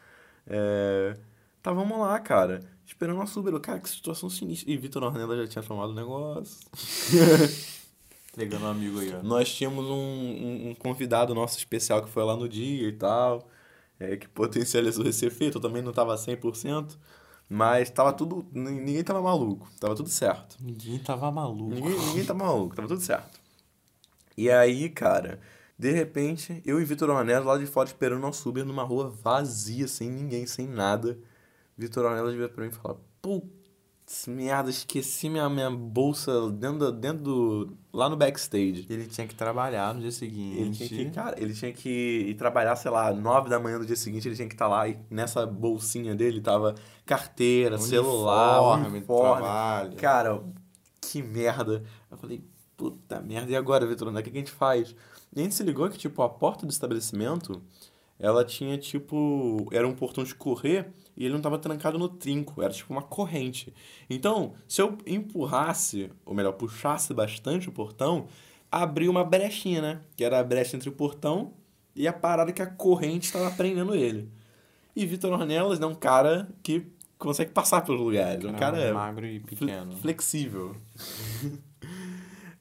É... 0.47 1.15
Tá, 1.61 1.71
vamos 1.71 1.99
lá, 1.99 2.19
cara. 2.19 2.61
Esperando 2.85 3.17
nosso 3.17 3.39
Uber. 3.39 3.59
Cara, 3.59 3.79
que 3.79 3.89
situação 3.89 4.29
sinistra. 4.29 4.71
E 4.71 4.77
Vitor 4.77 5.03
Ornelas 5.03 5.37
já 5.37 5.47
tinha 5.47 5.63
tomado 5.63 5.91
o 5.91 5.95
negócio. 5.95 6.59
Pegando 8.35 8.65
um 8.65 8.69
amigo 8.69 8.99
aí, 8.99 9.13
ó. 9.13 9.21
Nós 9.21 9.53
tínhamos 9.53 9.85
um, 9.85 9.91
um, 9.91 10.69
um 10.69 10.75
convidado 10.75 11.35
nosso 11.35 11.57
especial 11.57 12.01
que 12.03 12.09
foi 12.09 12.23
lá 12.23 12.35
no 12.35 12.47
dia 12.47 12.87
e 12.87 12.93
tal, 12.93 13.47
é, 13.99 14.15
que 14.15 14.27
potencializou 14.27 15.05
esse 15.05 15.25
efeito. 15.25 15.57
Eu 15.57 15.61
também 15.61 15.81
não 15.81 15.91
tava 15.91 16.15
100%, 16.15 16.97
mas 17.53 17.89
tava 17.89 18.13
tudo. 18.13 18.45
nin- 18.53 18.79
Ninguém 18.81 19.03
tava 19.03 19.21
maluco, 19.21 19.67
tava 19.79 19.93
tudo 19.95 20.07
certo. 20.09 20.55
Ninguém 20.61 20.97
tava 20.99 21.29
maluco. 21.29 21.73
Ninguém, 21.75 21.99
ninguém 21.99 22.25
tava 22.25 22.45
maluco, 22.45 22.73
tava 22.75 22.87
tudo 22.87 23.01
certo. 23.01 23.39
E 24.37 24.49
aí, 24.49 24.89
cara, 24.89 25.39
de 25.77 25.91
repente, 25.91 26.61
eu 26.65 26.79
e 26.81 26.85
Vitor 26.85 27.09
Ornelas 27.09 27.45
lá 27.45 27.57
de 27.57 27.65
fora 27.65 27.87
esperando 27.89 28.21
nosso 28.21 28.47
Uber 28.49 28.63
numa 28.63 28.83
rua 28.83 29.09
vazia, 29.09 29.87
sem 29.87 30.09
ninguém, 30.09 30.45
sem 30.47 30.65
nada. 30.65 31.19
Vitor 31.77 32.05
Ornelas 32.05 32.33
vira 32.33 32.47
pra 32.47 32.63
mim 32.63 32.69
e 32.71 32.73
fala: 32.73 32.97
Putz, 33.21 33.45
merda, 34.27 34.69
esqueci 34.69 35.29
minha, 35.29 35.49
minha 35.49 35.69
bolsa 35.69 36.49
dentro, 36.51 36.91
dentro 36.91 37.23
do. 37.23 37.77
lá 37.93 38.09
no 38.09 38.15
backstage. 38.17 38.85
Ele 38.89 39.05
tinha 39.07 39.27
que 39.27 39.35
trabalhar 39.35 39.93
no 39.93 40.01
dia 40.01 40.11
seguinte. 40.11 40.59
Ele 40.59 40.71
tinha 40.71 40.89
que, 40.89 41.11
cara, 41.11 41.41
ele 41.41 41.53
tinha 41.53 41.71
que 41.71 41.89
ir 42.29 42.33
trabalhar, 42.35 42.75
sei 42.75 42.91
lá, 42.91 43.13
nove 43.13 43.49
da 43.49 43.59
manhã 43.59 43.79
do 43.79 43.85
dia 43.85 43.95
seguinte, 43.95 44.27
ele 44.27 44.35
tinha 44.35 44.47
que 44.47 44.55
estar 44.55 44.67
lá 44.67 44.87
e 44.87 44.97
nessa 45.09 45.45
bolsinha 45.45 46.13
dele 46.15 46.41
tava 46.41 46.75
carteira, 47.05 47.77
celular, 47.77 48.59
Uniforme, 48.61 48.97
uniforme. 48.97 49.41
trabalho. 49.41 49.95
Cara, 49.97 50.43
que 50.99 51.21
merda. 51.21 51.83
Eu 52.09 52.17
falei, 52.17 52.43
puta 52.77 53.21
merda, 53.21 53.51
e 53.51 53.55
agora, 53.55 53.85
Vitor? 53.85 54.07
O 54.07 54.13
que, 54.23 54.29
que 54.29 54.37
a 54.37 54.41
gente 54.41 54.51
faz? 54.51 54.95
E 55.35 55.39
a 55.39 55.43
gente 55.43 55.55
se 55.55 55.63
ligou 55.63 55.89
que, 55.89 55.97
tipo, 55.97 56.21
a 56.21 56.29
porta 56.29 56.65
do 56.65 56.71
estabelecimento, 56.71 57.61
ela 58.21 58.45
tinha, 58.45 58.77
tipo, 58.77 59.67
era 59.71 59.87
um 59.87 59.93
portão 59.95 60.23
de 60.23 60.35
correr 60.35 60.91
e 61.17 61.25
ele 61.25 61.33
não 61.33 61.41
tava 61.41 61.57
trancado 61.57 61.97
no 61.97 62.07
trinco, 62.07 62.61
era 62.61 62.71
tipo 62.71 62.93
uma 62.93 63.01
corrente. 63.01 63.73
Então, 64.07 64.53
se 64.67 64.81
eu 64.81 64.95
empurrasse, 65.07 66.11
ou 66.23 66.35
melhor, 66.35 66.53
puxasse 66.53 67.13
bastante 67.13 67.67
o 67.67 67.71
portão, 67.71 68.27
abria 68.71 69.09
uma 69.09 69.23
brechinha, 69.23 69.81
né? 69.81 70.01
Que 70.15 70.23
era 70.23 70.39
a 70.39 70.43
brecha 70.43 70.77
entre 70.77 70.87
o 70.87 70.91
portão 70.91 71.53
e 71.95 72.07
a 72.07 72.13
parada 72.13 72.53
que 72.53 72.61
a 72.61 72.67
corrente 72.67 73.25
estava 73.25 73.49
prendendo 73.51 73.95
ele. 73.95 74.29
E 74.95 75.03
Vitor 75.05 75.31
Ornelas 75.33 75.81
é 75.81 75.85
um 75.85 75.95
cara 75.95 76.47
que 76.61 76.85
consegue 77.17 77.51
passar 77.51 77.81
pelos 77.81 77.99
lugares. 78.01 78.45
É 78.45 78.47
um 78.49 78.53
Cara, 78.53 78.93
magro 78.93 79.25
e 79.25 79.39
pequeno. 79.39 79.97
flexível. 79.97 80.75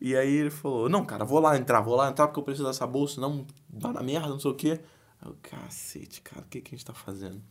E 0.03 0.16
aí 0.16 0.35
ele 0.35 0.51
falou, 0.51 0.88
não, 0.88 1.05
cara, 1.05 1.27
vou 1.27 1.38
lá 1.38 1.59
entrar, 1.59 1.83
vou 1.83 1.94
lá 1.94 2.09
entrar 2.09 2.27
porque 2.27 2.40
eu 2.40 2.44
preciso 2.44 2.66
dessa 2.66 2.87
bolsa, 2.87 3.20
não 3.20 3.46
vai 3.68 3.92
dar 3.92 4.03
merda, 4.03 4.29
não 4.29 4.40
sei 4.40 4.51
o 4.51 4.55
quê. 4.55 4.81
Eu, 5.24 5.37
cacete, 5.42 6.20
cara, 6.22 6.42
o 6.42 6.48
que, 6.48 6.61
que 6.61 6.74
a 6.74 6.78
gente 6.78 6.87
tá 6.87 6.94
fazendo? 6.94 7.42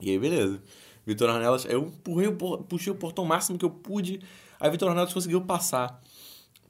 E 0.00 0.10
aí, 0.10 0.18
beleza. 0.18 0.62
Vitor 1.06 1.30
Ornelas, 1.30 1.64
eu 1.66 1.86
empurrei 1.86 2.30
puxei 2.68 2.92
o 2.92 2.96
portão 2.96 3.24
máximo 3.24 3.58
que 3.58 3.64
eu 3.64 3.70
pude, 3.70 4.20
aí 4.58 4.70
Vitor 4.70 4.88
Ornelas 4.88 5.12
conseguiu 5.12 5.40
passar. 5.42 6.02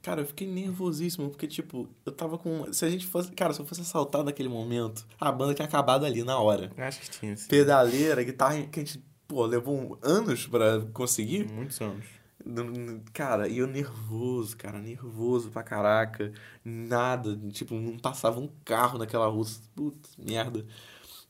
Cara, 0.01 0.21
eu 0.21 0.25
fiquei 0.25 0.47
nervosíssimo, 0.47 1.29
porque, 1.31 1.47
tipo, 1.47 1.89
eu 2.05 2.11
tava 2.11 2.37
com. 2.37 2.71
Se 2.71 2.85
a 2.85 2.89
gente 2.89 3.07
fosse. 3.07 3.31
Cara, 3.31 3.53
se 3.53 3.59
eu 3.59 3.65
fosse 3.65 3.81
assaltado 3.81 4.25
naquele 4.25 4.47
momento, 4.47 5.03
a 5.19 5.31
banda 5.31 5.55
tinha 5.55 5.67
acabado 5.67 6.05
ali 6.05 6.23
na 6.23 6.37
hora. 6.37 6.71
Acho 6.77 7.01
que 7.01 7.09
tinha, 7.09 7.35
sim. 7.35 7.47
Pedaleira, 7.47 8.23
guitarra 8.23 8.61
que 8.67 8.79
a 8.79 8.83
gente, 8.83 9.03
pô, 9.27 9.43
levou 9.47 9.97
anos 10.03 10.45
pra 10.45 10.81
conseguir. 10.93 11.51
Muitos 11.51 11.81
anos. 11.81 12.05
Cara, 13.13 13.47
e 13.47 13.57
eu 13.57 13.67
nervoso, 13.67 14.55
cara, 14.57 14.79
nervoso 14.79 15.49
pra 15.49 15.63
caraca. 15.63 16.31
Nada, 16.63 17.35
tipo, 17.51 17.73
não 17.75 17.97
passava 17.97 18.39
um 18.39 18.49
carro 18.63 18.99
naquela 18.99 19.27
rua. 19.27 19.45
Putz, 19.75 20.15
merda. 20.17 20.65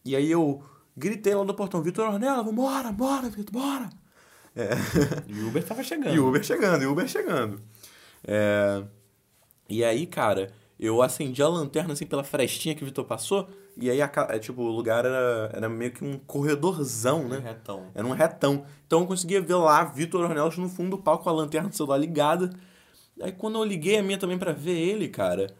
E 0.03 0.15
aí 0.15 0.29
eu 0.31 0.63
gritei 0.95 1.33
lá 1.35 1.43
no 1.43 1.53
portão, 1.53 1.81
Vitor 1.81 2.07
Ornella, 2.09 2.43
vambora, 2.43 2.91
bora, 2.91 3.29
Vitor, 3.29 3.51
bora. 3.53 3.89
E 5.27 5.39
o 5.41 5.47
Uber 5.49 5.63
tava 5.63 5.83
chegando. 5.83 6.15
E 6.15 6.19
o 6.19 6.27
Uber 6.27 6.43
chegando, 6.43 6.83
e 6.83 6.85
o 6.87 6.91
Uber 6.91 7.07
chegando. 7.07 7.61
É, 8.23 8.83
E 9.69 9.83
aí, 9.83 10.05
cara, 10.07 10.53
eu 10.79 11.01
acendi 11.01 11.41
a 11.41 11.47
lanterna 11.47 11.93
assim 11.93 12.05
pela 12.05 12.23
frestinha 12.23 12.75
que 12.75 12.83
o 12.83 12.85
Vitor 12.85 13.05
passou. 13.05 13.49
E 13.77 13.89
aí, 13.89 13.99
é, 13.99 14.39
tipo, 14.39 14.61
o 14.61 14.71
lugar 14.71 15.05
era, 15.05 15.51
era 15.53 15.69
meio 15.69 15.91
que 15.91 16.03
um 16.03 16.17
corredorzão, 16.17 17.27
né? 17.27 17.39
Retão. 17.39 17.87
Era 17.93 18.07
um 18.07 18.11
retão. 18.11 18.65
Então 18.87 19.01
eu 19.01 19.07
conseguia 19.07 19.41
ver 19.41 19.55
lá 19.55 19.83
Vitor 19.83 20.21
Ornelas 20.23 20.57
no 20.57 20.69
fundo 20.69 20.91
do 20.91 21.03
palco 21.03 21.25
com 21.25 21.29
a 21.29 21.33
lanterna 21.33 21.69
do 21.69 21.75
celular 21.75 21.97
ligada. 21.97 22.49
Aí 23.21 23.31
quando 23.31 23.57
eu 23.57 23.63
liguei 23.63 23.97
a 23.97 24.03
minha 24.03 24.17
também 24.17 24.37
pra 24.37 24.53
ver 24.53 24.77
ele, 24.77 25.09
cara, 25.09 25.53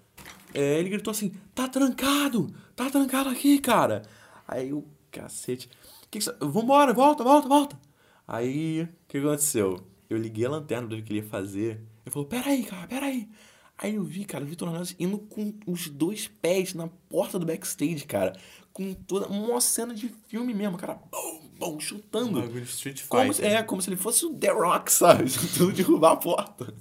é, 0.54 0.80
ele 0.80 0.89
gritou 0.89 1.12
assim: 1.12 1.34
tá 1.54 1.67
trancado! 1.67 2.54
Tá 2.75 2.89
trancado 2.89 3.30
aqui, 3.30 3.60
cara! 3.60 4.04
Aí 4.47 4.71
o 4.71 4.86
cacete. 5.12 5.69
Que 6.10 6.19
que, 6.19 6.32
Vambora, 6.39 6.93
volta, 6.93 7.23
volta, 7.23 7.47
volta! 7.47 7.80
Aí, 8.28 8.84
o 8.84 8.89
que 9.08 9.17
aconteceu? 9.17 9.80
Eu 10.10 10.17
liguei 10.17 10.45
a 10.45 10.49
lanterna 10.49 10.88
pra 10.88 10.95
ver 10.95 11.01
o 11.01 11.06
que 11.06 11.13
ele 11.13 11.19
ia 11.19 11.30
fazer. 11.30 11.82
Ele 12.06 12.12
falou: 12.12 12.28
peraí, 12.28 12.63
cara, 12.63 12.88
peraí. 12.88 13.28
Aí 13.77 13.95
eu 13.95 14.03
vi, 14.03 14.23
cara, 14.23 14.43
o 14.43 14.47
Vitor 14.47 14.67
Ornelas 14.67 14.95
indo 14.97 15.17
com 15.17 15.53
os 15.67 15.89
dois 15.89 16.27
pés 16.27 16.73
na 16.73 16.88
porta 17.09 17.38
do 17.38 17.45
backstage, 17.45 18.05
cara. 18.05 18.33
Com 18.71 18.93
toda 18.93 19.27
uma 19.27 19.59
cena 19.61 19.93
de 19.93 20.09
filme 20.27 20.53
mesmo, 20.53 20.77
cara. 20.77 20.99
Bum, 21.11 21.49
bum, 21.57 21.79
chutando. 21.79 22.41
De 22.47 22.61
Street 22.63 23.03
Como 23.07 23.33
Fighter. 23.33 23.51
é, 23.51 23.63
como 23.63 23.81
se 23.81 23.89
ele 23.89 23.97
fosse 23.97 24.25
o 24.25 24.33
The 24.33 24.51
Rock, 24.51 24.91
sabe? 24.91 25.23
Tentando 25.29 25.73
derrubar 25.73 26.13
a 26.13 26.17
porta. 26.17 26.73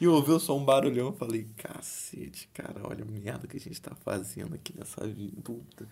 E 0.00 0.04
eu 0.04 0.14
ouvi 0.14 0.38
só 0.38 0.56
um 0.56 0.64
barulhão 0.64 1.12
e 1.14 1.18
falei, 1.18 1.46
cacete, 1.56 2.48
cara, 2.54 2.80
olha 2.84 3.02
a 3.02 3.06
merda 3.06 3.46
que 3.48 3.56
a 3.56 3.60
gente 3.60 3.80
tá 3.80 3.92
fazendo 4.04 4.54
aqui 4.54 4.72
nessa 4.76 5.06
vida. 5.06 5.40
Puta. 5.42 5.88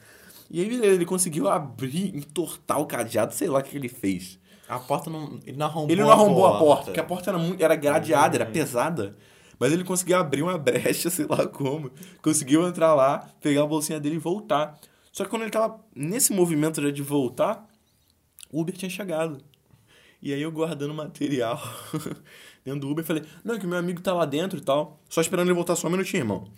E 0.48 0.60
aí, 0.60 0.84
ele 0.84 1.04
conseguiu 1.04 1.48
abrir, 1.48 2.14
entortar 2.16 2.80
o 2.80 2.86
cadeado, 2.86 3.34
sei 3.34 3.48
lá 3.48 3.58
o 3.58 3.62
que 3.62 3.76
ele 3.76 3.88
fez. 3.88 4.38
A 4.68 4.78
porta 4.78 5.10
não. 5.10 5.40
Ele 5.44 5.56
não 5.56 5.66
arrombou 5.66 5.90
Ele 5.90 6.02
não 6.02 6.10
arrombou 6.10 6.46
a 6.46 6.58
porta, 6.58 6.84
porque 6.86 7.00
a 7.00 7.04
porta 7.04 7.30
era 7.30 7.38
muito. 7.38 7.62
Era 7.62 7.74
gradeada, 7.76 8.36
era 8.36 8.46
pesada. 8.46 9.16
Mas 9.58 9.72
ele 9.72 9.84
conseguiu 9.84 10.16
abrir 10.16 10.42
uma 10.42 10.58
brecha, 10.58 11.08
sei 11.10 11.26
lá 11.26 11.46
como. 11.46 11.90
Conseguiu 12.22 12.66
entrar 12.66 12.94
lá, 12.94 13.30
pegar 13.40 13.62
a 13.62 13.66
bolsinha 13.66 14.00
dele 14.00 14.16
e 14.16 14.18
voltar. 14.18 14.78
Só 15.12 15.24
que 15.24 15.30
quando 15.30 15.42
ele 15.42 15.50
tava 15.50 15.80
nesse 15.94 16.32
movimento 16.32 16.82
já 16.82 16.90
de 16.90 17.02
voltar, 17.02 17.66
o 18.52 18.60
Uber 18.60 18.76
tinha 18.76 18.90
chegado. 18.90 19.38
E 20.20 20.32
aí 20.32 20.42
eu 20.42 20.50
guardando 20.50 20.92
material 20.94 21.60
dentro 22.64 22.80
do 22.80 22.90
Uber, 22.90 23.04
falei, 23.04 23.22
não, 23.44 23.58
que 23.58 23.66
meu 23.66 23.78
amigo 23.78 24.00
tá 24.00 24.12
lá 24.12 24.24
dentro 24.24 24.58
e 24.58 24.62
tal. 24.62 25.00
Só 25.08 25.20
esperando 25.20 25.48
ele 25.48 25.54
voltar 25.54 25.76
só 25.76 25.88
um 25.88 25.90
minutinho, 25.90 26.22
irmão. 26.22 26.48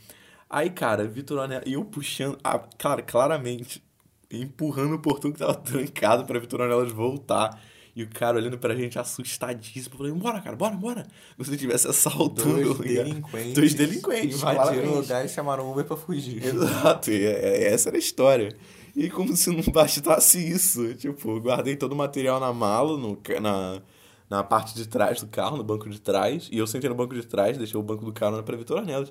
Aí, 0.50 0.70
cara, 0.70 1.06
Vitor 1.06 1.38
e 1.66 1.74
eu 1.74 1.84
puxando, 1.84 2.38
ah, 2.42 2.58
cara, 2.78 3.02
claramente, 3.02 3.82
empurrando 4.30 4.94
o 4.94 4.98
portão 4.98 5.30
que 5.30 5.38
tava 5.38 5.54
trancado 5.54 6.24
pra 6.24 6.38
Vitor 6.38 6.62
Ornelas 6.62 6.90
voltar. 6.90 7.60
E 7.98 8.04
o 8.04 8.08
cara 8.08 8.36
olhando 8.36 8.56
pra 8.56 8.76
gente 8.76 8.96
assustadíssimo. 8.96 9.96
Falei, 9.96 10.12
bora, 10.12 10.40
cara, 10.40 10.54
bora, 10.54 10.76
bora. 10.76 11.02
Como 11.34 11.44
se 11.44 11.50
ele 11.50 11.56
estivesse 11.56 11.88
assaltando 11.88 12.54
Dois 12.54 12.68
lugar. 12.68 12.84
delinquentes. 13.04 13.54
Dois 13.54 13.74
delinquentes. 13.74 14.36
Invadiram 14.40 14.92
o 14.92 14.96
lugar 15.00 15.24
e 15.24 15.28
chamaram 15.28 15.66
o 15.66 15.72
Uber 15.72 15.84
pra 15.84 15.96
fugir. 15.96 16.44
Exato, 16.46 17.10
e 17.10 17.24
é- 17.26 17.64
é- 17.64 17.72
essa 17.72 17.88
era 17.88 17.96
a 17.96 17.98
história. 17.98 18.56
E 18.94 19.10
como 19.10 19.36
se 19.36 19.50
não 19.50 19.62
bastasse 19.72 20.38
isso, 20.38 20.94
tipo, 20.94 21.40
guardei 21.40 21.74
todo 21.74 21.90
o 21.92 21.96
material 21.96 22.38
na 22.38 22.52
mala, 22.52 22.96
no, 22.96 23.18
na, 23.40 23.82
na 24.30 24.44
parte 24.44 24.76
de 24.76 24.86
trás 24.86 25.20
do 25.20 25.26
carro, 25.26 25.56
no 25.56 25.64
banco 25.64 25.90
de 25.90 26.00
trás, 26.00 26.48
e 26.52 26.58
eu 26.58 26.66
sentei 26.68 26.88
no 26.88 26.94
banco 26.94 27.16
de 27.16 27.26
trás, 27.26 27.58
deixei 27.58 27.78
o 27.78 27.82
banco 27.82 28.04
do 28.04 28.12
carro 28.12 28.40
pra 28.44 28.56
Vitor 28.56 28.78
Ornelas. 28.78 29.10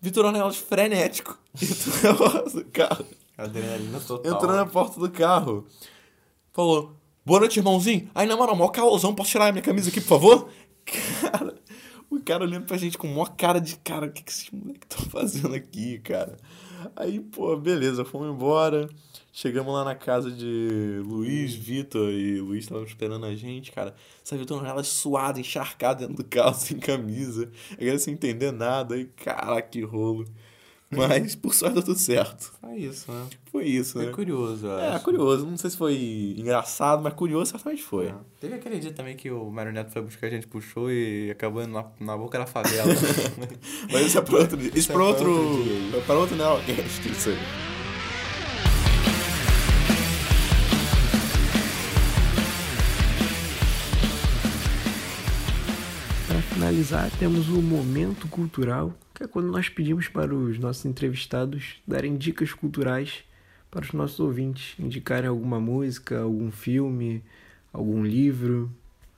Vitor 0.00 0.24
Ornelas 0.24 0.56
frenético, 0.56 1.38
entrou 1.62 2.50
do 2.50 2.64
carro, 2.72 3.06
Adrenalina 3.38 4.00
total. 4.00 4.32
entrou 4.34 4.52
na 4.52 4.66
porta 4.66 4.98
do 4.98 5.10
carro, 5.10 5.64
falou, 6.52 6.92
boa 7.26 7.40
noite, 7.40 7.58
irmãozinho. 7.58 8.08
Aí, 8.14 8.24
na 8.24 8.36
moral, 8.36 8.54
mó 8.54 8.68
calosão, 8.68 9.12
posso 9.12 9.32
tirar 9.32 9.48
a 9.48 9.52
minha 9.52 9.62
camisa 9.62 9.90
aqui, 9.90 10.00
por 10.00 10.06
favor? 10.06 10.48
Cara, 11.20 11.56
o 12.08 12.20
cara 12.20 12.44
olhando 12.44 12.66
pra 12.66 12.76
gente 12.76 12.96
com 12.96 13.08
mó 13.08 13.26
cara 13.26 13.60
de, 13.60 13.76
cara, 13.78 14.06
o 14.06 14.12
que, 14.12 14.22
que 14.22 14.30
esses 14.30 14.48
moleques 14.52 14.86
estão 14.88 15.10
fazendo 15.10 15.52
aqui, 15.52 15.98
cara? 15.98 16.36
Aí, 16.94 17.18
pô, 17.18 17.56
beleza, 17.56 18.04
fomos 18.04 18.32
embora. 18.32 18.88
Chegamos 19.32 19.74
lá 19.74 19.84
na 19.84 19.96
casa 19.96 20.30
de 20.30 21.02
Luiz, 21.04 21.52
Vitor 21.52 22.10
e 22.10 22.40
Luiz 22.40 22.62
estavam 22.62 22.84
esperando 22.84 23.26
a 23.26 23.34
gente, 23.34 23.72
cara. 23.72 23.92
Sabe, 24.22 24.42
Vitor 24.42 24.64
ela 24.64 24.84
suado, 24.84 25.40
encharcado 25.40 26.06
dentro 26.06 26.22
do 26.22 26.24
carro, 26.24 26.54
sem 26.56 26.78
camisa. 26.78 27.50
Aí 27.78 27.98
sem 27.98 28.14
entender 28.14 28.52
nada. 28.52 28.94
Aí, 28.94 29.04
cara, 29.04 29.60
que 29.60 29.82
rolo. 29.82 30.24
Mas, 30.90 31.34
por 31.34 31.52
sorte, 31.52 31.74
deu 31.74 31.82
tudo 31.82 31.98
certo. 31.98 32.52
Foi 32.60 32.76
isso, 32.76 33.10
né? 33.10 33.26
Foi 33.50 33.64
isso, 33.64 33.94
Foi 33.94 34.06
né? 34.06 34.12
curioso, 34.12 34.66
eu 34.66 34.78
É, 34.78 34.88
acho. 34.94 35.04
curioso. 35.04 35.44
Não 35.44 35.56
sei 35.56 35.70
se 35.70 35.76
foi 35.76 36.34
engraçado, 36.38 37.02
mas 37.02 37.12
curioso 37.14 37.50
certamente 37.50 37.82
foi. 37.82 38.06
É. 38.06 38.14
Teve 38.40 38.54
aquele 38.54 38.78
dia 38.78 38.92
também 38.92 39.16
que 39.16 39.28
o 39.30 39.50
Mário 39.50 39.72
Neto 39.72 39.90
foi 39.90 40.02
buscar 40.02 40.28
a 40.28 40.30
gente 40.30 40.46
show 40.60 40.88
e 40.90 41.28
acabou 41.30 41.62
indo 41.62 41.72
na, 41.72 41.86
na 41.98 42.16
boca 42.16 42.38
da 42.38 42.46
favela. 42.46 42.92
Mas 43.92 44.06
isso 44.06 44.18
é 44.18 44.22
pra 44.22 44.38
outro 44.38 44.56
dia. 44.56 44.68
Isso 44.68 44.78
Isso 44.78 44.92
é 44.92 44.94
é 44.94 44.96
pra 44.98 45.14
pra 45.14 45.26
outro. 45.28 45.64
É 45.96 46.00
pra 46.02 46.14
outro 46.14 46.36
Neocast, 46.36 47.08
isso 47.10 47.30
aí. 47.30 47.38
Para 56.26 56.40
finalizar, 56.42 57.10
temos 57.18 57.48
o 57.48 57.62
momento 57.62 58.26
cultural, 58.28 58.92
que 59.16 59.24
é 59.24 59.26
quando 59.26 59.50
nós 59.50 59.68
pedimos 59.68 60.08
para 60.08 60.34
os 60.34 60.58
nossos 60.58 60.84
entrevistados 60.84 61.76
darem 61.86 62.18
dicas 62.18 62.52
culturais 62.52 63.24
para 63.70 63.82
os 63.82 63.92
nossos 63.92 64.20
ouvintes, 64.20 64.78
indicarem 64.78 65.28
alguma 65.28 65.58
música, 65.58 66.20
algum 66.20 66.50
filme, 66.50 67.22
algum 67.72 68.04
livro. 68.04 68.70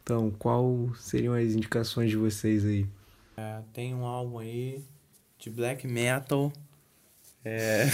Então, 0.02 0.30
qual 0.30 0.94
seriam 0.94 1.34
as 1.34 1.52
indicações 1.52 2.10
de 2.10 2.16
vocês 2.16 2.64
aí? 2.64 2.86
Tem 3.72 3.94
um 3.94 4.04
álbum 4.04 4.38
aí 4.38 4.82
de 5.38 5.50
black 5.50 5.86
metal. 5.86 6.52
É. 7.44 7.86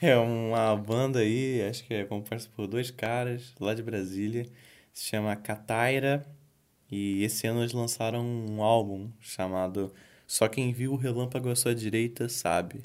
é 0.00 0.16
uma 0.16 0.76
banda 0.76 1.20
aí, 1.20 1.62
acho 1.62 1.84
que 1.84 1.94
é 1.94 2.04
composta 2.04 2.50
por 2.56 2.66
dois 2.66 2.90
caras 2.90 3.54
lá 3.60 3.74
de 3.74 3.82
Brasília. 3.82 4.46
Se 4.92 5.10
chama 5.10 5.36
Cataira. 5.36 6.26
E 6.92 7.24
esse 7.24 7.46
ano 7.48 7.62
eles 7.62 7.72
lançaram 7.74 8.24
um 8.24 8.62
álbum 8.62 9.10
chamado 9.20 9.92
Só 10.28 10.48
Quem 10.48 10.72
Viu 10.74 10.92
o 10.94 10.96
Relâmpago 10.96 11.50
à 11.50 11.56
Sua 11.56 11.74
Direita 11.74 12.28
Sabe. 12.28 12.82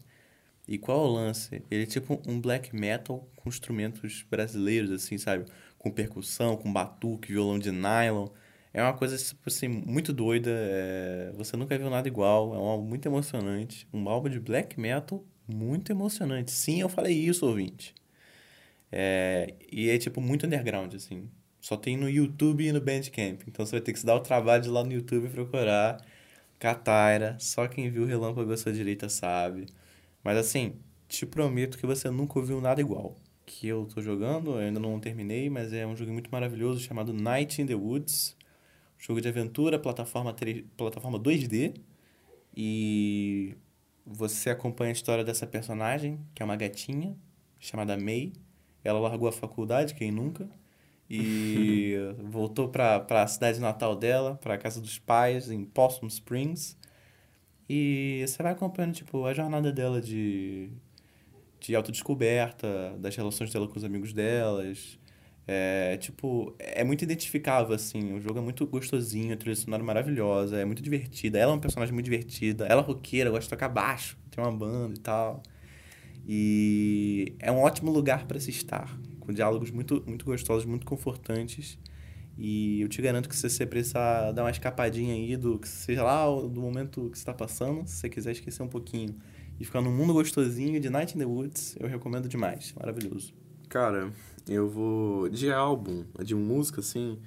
E 0.67 0.77
qual 0.77 0.99
é 1.05 1.09
o 1.09 1.13
lance? 1.13 1.63
Ele 1.71 1.83
é 1.83 1.85
tipo 1.85 2.21
um 2.27 2.41
black 2.41 2.75
metal 2.75 3.27
com 3.37 3.49
instrumentos 3.49 4.25
brasileiros, 4.29 4.91
assim, 4.91 5.17
sabe? 5.17 5.45
Com 5.77 5.91
percussão, 5.91 6.57
com 6.57 6.71
batuque, 6.71 7.31
violão 7.33 7.59
de 7.59 7.71
nylon. 7.71 8.27
É 8.73 8.83
uma 8.83 8.93
coisa, 8.93 9.17
tipo 9.17 9.41
assim, 9.47 9.67
muito 9.67 10.13
doida. 10.13 10.51
é, 10.53 11.31
Você 11.35 11.55
nunca 11.57 11.77
viu 11.77 11.89
nada 11.89 12.07
igual. 12.07 12.53
É 12.55 12.57
um 12.59 12.65
álbum 12.65 12.85
muito 12.87 13.05
emocionante. 13.07 13.87
Um 13.93 14.09
álbum 14.09 14.29
de 14.29 14.39
black 14.39 14.79
metal 14.79 15.23
muito 15.47 15.91
emocionante. 15.91 16.51
Sim, 16.51 16.81
eu 16.81 16.89
falei 16.89 17.13
isso, 17.17 17.45
ouvinte. 17.45 17.95
É, 18.91 19.53
E 19.71 19.89
é, 19.89 19.97
tipo, 19.97 20.21
muito 20.21 20.45
underground, 20.45 20.93
assim. 20.95 21.29
Só 21.67 21.75
tem 21.75 21.97
no 21.97 22.09
YouTube 22.09 22.65
e 22.65 22.71
no 22.71 22.79
Bandcamp. 22.79 23.41
Então 23.45 23.65
você 23.65 23.73
vai 23.73 23.81
ter 23.81 23.91
que 23.91 23.99
se 23.99 24.05
dar 24.05 24.15
o 24.15 24.21
trabalho 24.21 24.63
de 24.63 24.69
ir 24.69 24.71
lá 24.71 24.85
no 24.85 24.93
YouTube 24.93 25.27
procurar 25.27 26.01
Cataira. 26.57 27.35
Só 27.41 27.67
quem 27.67 27.89
viu 27.89 28.03
o 28.03 28.05
Relâmpago 28.05 28.53
à 28.53 28.55
sua 28.55 28.71
direita 28.71 29.09
sabe. 29.09 29.65
Mas 30.23 30.37
assim, 30.37 30.75
te 31.09 31.25
prometo 31.25 31.77
que 31.77 31.85
você 31.85 32.09
nunca 32.09 32.39
ouviu 32.39 32.61
nada 32.61 32.79
igual. 32.79 33.19
Que 33.45 33.67
eu 33.67 33.85
tô 33.85 34.01
jogando, 34.01 34.51
eu 34.51 34.59
ainda 34.59 34.79
não 34.79 34.97
terminei, 34.97 35.49
mas 35.49 35.73
é 35.73 35.85
um 35.85 35.93
jogo 35.93 36.13
muito 36.13 36.31
maravilhoso 36.31 36.79
chamado 36.79 37.11
Night 37.11 37.61
in 37.61 37.65
the 37.65 37.75
Woods. 37.75 38.37
Jogo 38.97 39.19
de 39.19 39.27
aventura, 39.27 39.77
plataforma, 39.77 40.31
3, 40.31 40.63
plataforma 40.77 41.19
2D. 41.19 41.81
E 42.55 43.57
você 44.05 44.51
acompanha 44.51 44.91
a 44.91 44.93
história 44.93 45.21
dessa 45.21 45.45
personagem, 45.45 46.17
que 46.33 46.41
é 46.41 46.45
uma 46.45 46.55
gatinha, 46.55 47.13
chamada 47.59 47.97
May. 47.97 48.31
Ela 48.85 49.01
largou 49.01 49.27
a 49.27 49.33
faculdade, 49.33 49.95
quem 49.95 50.13
nunca? 50.13 50.49
E 51.09 51.95
voltou 52.23 52.69
para 52.69 53.05
a 53.09 53.27
cidade 53.27 53.59
natal 53.59 53.95
dela, 53.95 54.35
para 54.35 54.55
a 54.55 54.57
casa 54.57 54.81
dos 54.81 54.99
pais, 54.99 55.49
em 55.49 55.63
Possum 55.65 56.07
Springs. 56.07 56.77
E 57.69 58.23
você 58.25 58.41
vai 58.41 58.53
acompanhando, 58.53 58.93
tipo, 58.93 59.25
a 59.25 59.33
jornada 59.33 59.71
dela 59.71 60.01
de, 60.01 60.69
de 61.59 61.75
autodescoberta, 61.75 62.95
das 62.99 63.15
relações 63.15 63.51
dela 63.51 63.67
com 63.67 63.77
os 63.77 63.83
amigos 63.83 64.13
delas. 64.13 64.97
É, 65.49 65.95
tipo, 65.97 66.53
é 66.59 66.83
muito 66.83 67.03
identificável, 67.03 67.73
assim. 67.73 68.13
O 68.13 68.21
jogo 68.21 68.39
é 68.39 68.41
muito 68.41 68.65
gostosinho, 68.67 69.33
a 69.33 69.37
trilha 69.37 69.55
sonora 69.55 69.83
maravilhosa, 69.83 70.57
é 70.57 70.65
muito 70.65 70.81
divertida. 70.81 71.39
Ela 71.39 71.51
é 71.51 71.55
uma 71.55 71.61
personagem 71.61 71.93
muito 71.93 72.05
divertida. 72.05 72.65
Ela 72.65 72.81
é 72.81 72.85
roqueira, 72.85 73.29
gosta 73.29 73.45
de 73.45 73.49
tocar 73.49 73.69
baixo, 73.69 74.17
tem 74.29 74.43
uma 74.43 74.51
banda 74.51 74.95
e 74.95 74.99
tal. 74.99 75.41
E 76.27 77.35
é 77.39 77.51
um 77.51 77.59
ótimo 77.59 77.91
lugar 77.91 78.25
para 78.27 78.39
se 78.39 78.49
estar, 78.49 78.93
com 79.27 79.33
diálogos 79.33 79.69
muito, 79.69 80.01
muito 80.07 80.25
gostosos, 80.25 80.63
muito 80.65 80.85
confortantes. 80.85 81.77
E 82.37 82.81
eu 82.81 82.87
te 82.87 83.01
garanto 83.01 83.27
que 83.27 83.35
se 83.35 83.49
você 83.49 83.65
precisar 83.65 84.31
dar 84.31 84.43
uma 84.43 84.51
escapadinha 84.51 85.13
aí 85.13 85.35
do 85.35 85.59
que 85.59 85.67
seja 85.67 86.01
lá 86.01 86.25
do 86.25 86.61
momento 86.61 87.09
que 87.09 87.17
você 87.17 87.23
está 87.23 87.33
passando, 87.33 87.85
se 87.85 87.97
você 87.97 88.09
quiser 88.09 88.31
esquecer 88.31 88.63
um 88.63 88.69
pouquinho 88.69 89.13
e 89.59 89.65
ficar 89.65 89.81
num 89.81 89.91
mundo 89.91 90.13
gostosinho 90.13 90.79
de 90.79 90.89
Night 90.89 91.15
in 91.15 91.19
the 91.19 91.25
Woods, 91.25 91.75
eu 91.77 91.89
recomendo 91.89 92.29
demais. 92.29 92.73
Maravilhoso. 92.79 93.33
Cara, 93.67 94.13
eu 94.47 94.69
vou. 94.69 95.27
De 95.27 95.51
álbum, 95.51 96.05
de 96.23 96.33
música, 96.33 96.79
assim. 96.79 97.19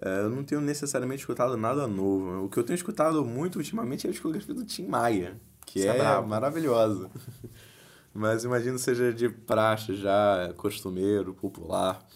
É, 0.00 0.22
eu 0.22 0.30
não 0.30 0.42
tenho 0.42 0.60
necessariamente 0.60 1.20
escutado 1.20 1.56
nada 1.56 1.86
novo. 1.86 2.44
O 2.44 2.48
que 2.48 2.58
eu 2.58 2.64
tenho 2.64 2.74
escutado 2.74 3.24
muito 3.24 3.56
ultimamente 3.56 4.06
é 4.06 4.10
a 4.10 4.12
discografia 4.12 4.54
do 4.54 4.64
Tim 4.64 4.86
Maia, 4.86 5.40
que 5.64 5.78
Isso 5.78 5.88
é, 5.88 5.98
é 5.98 6.20
maravilhosa. 6.22 7.08
mas 8.16 8.44
imagino 8.44 8.78
seja 8.78 9.12
de 9.12 9.28
praxe 9.28 9.94
já, 9.94 10.52
costumeiro, 10.56 11.34
popular. 11.34 12.06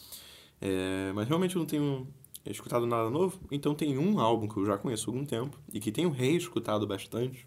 É, 0.60 1.12
mas 1.14 1.28
realmente 1.28 1.56
eu 1.56 1.60
não 1.60 1.66
tenho 1.66 2.08
escutado 2.44 2.86
nada 2.86 3.10
novo. 3.10 3.40
Então 3.50 3.74
tem 3.74 3.98
um 3.98 4.18
álbum 4.20 4.48
que 4.48 4.56
eu 4.56 4.66
já 4.66 4.78
conheço 4.78 5.10
há 5.10 5.12
algum 5.12 5.24
tempo 5.24 5.58
e 5.72 5.80
que 5.80 5.92
tenho 5.92 6.10
reescutado 6.10 6.86
bastante. 6.86 7.46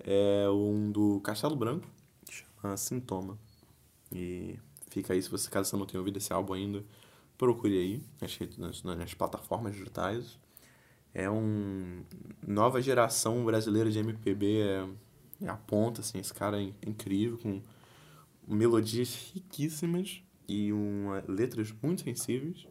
É 0.00 0.48
um 0.50 0.90
do 0.92 1.20
Castelo 1.20 1.56
Branco, 1.56 1.86
que 2.24 2.32
chama 2.32 2.76
Sintoma. 2.76 3.38
E 4.12 4.58
Fica 4.90 5.12
aí, 5.12 5.22
se 5.22 5.30
você, 5.30 5.50
caso 5.50 5.70
você 5.70 5.76
não 5.76 5.86
tenha 5.86 6.00
ouvido 6.00 6.16
esse 6.16 6.32
álbum 6.32 6.54
ainda, 6.54 6.84
procure 7.36 7.78
aí 7.78 8.02
nas, 8.20 8.58
nas, 8.58 8.82
nas 8.82 9.14
plataformas 9.14 9.74
digitais. 9.74 10.38
É 11.12 11.30
um 11.30 12.02
nova 12.46 12.80
geração 12.80 13.44
brasileira 13.44 13.90
de 13.90 13.98
MPB 13.98 14.60
é, 14.60 14.86
é 15.40 15.48
a 15.48 15.56
ponta, 15.56 16.00
assim, 16.00 16.18
esse 16.18 16.32
cara 16.34 16.62
é 16.62 16.72
incrível, 16.86 17.38
com 17.38 17.60
melodias 18.46 19.14
riquíssimas 19.34 20.22
e 20.48 20.72
uma, 20.72 21.22
letras 21.28 21.72
muito 21.82 22.02
sensíveis, 22.02 22.66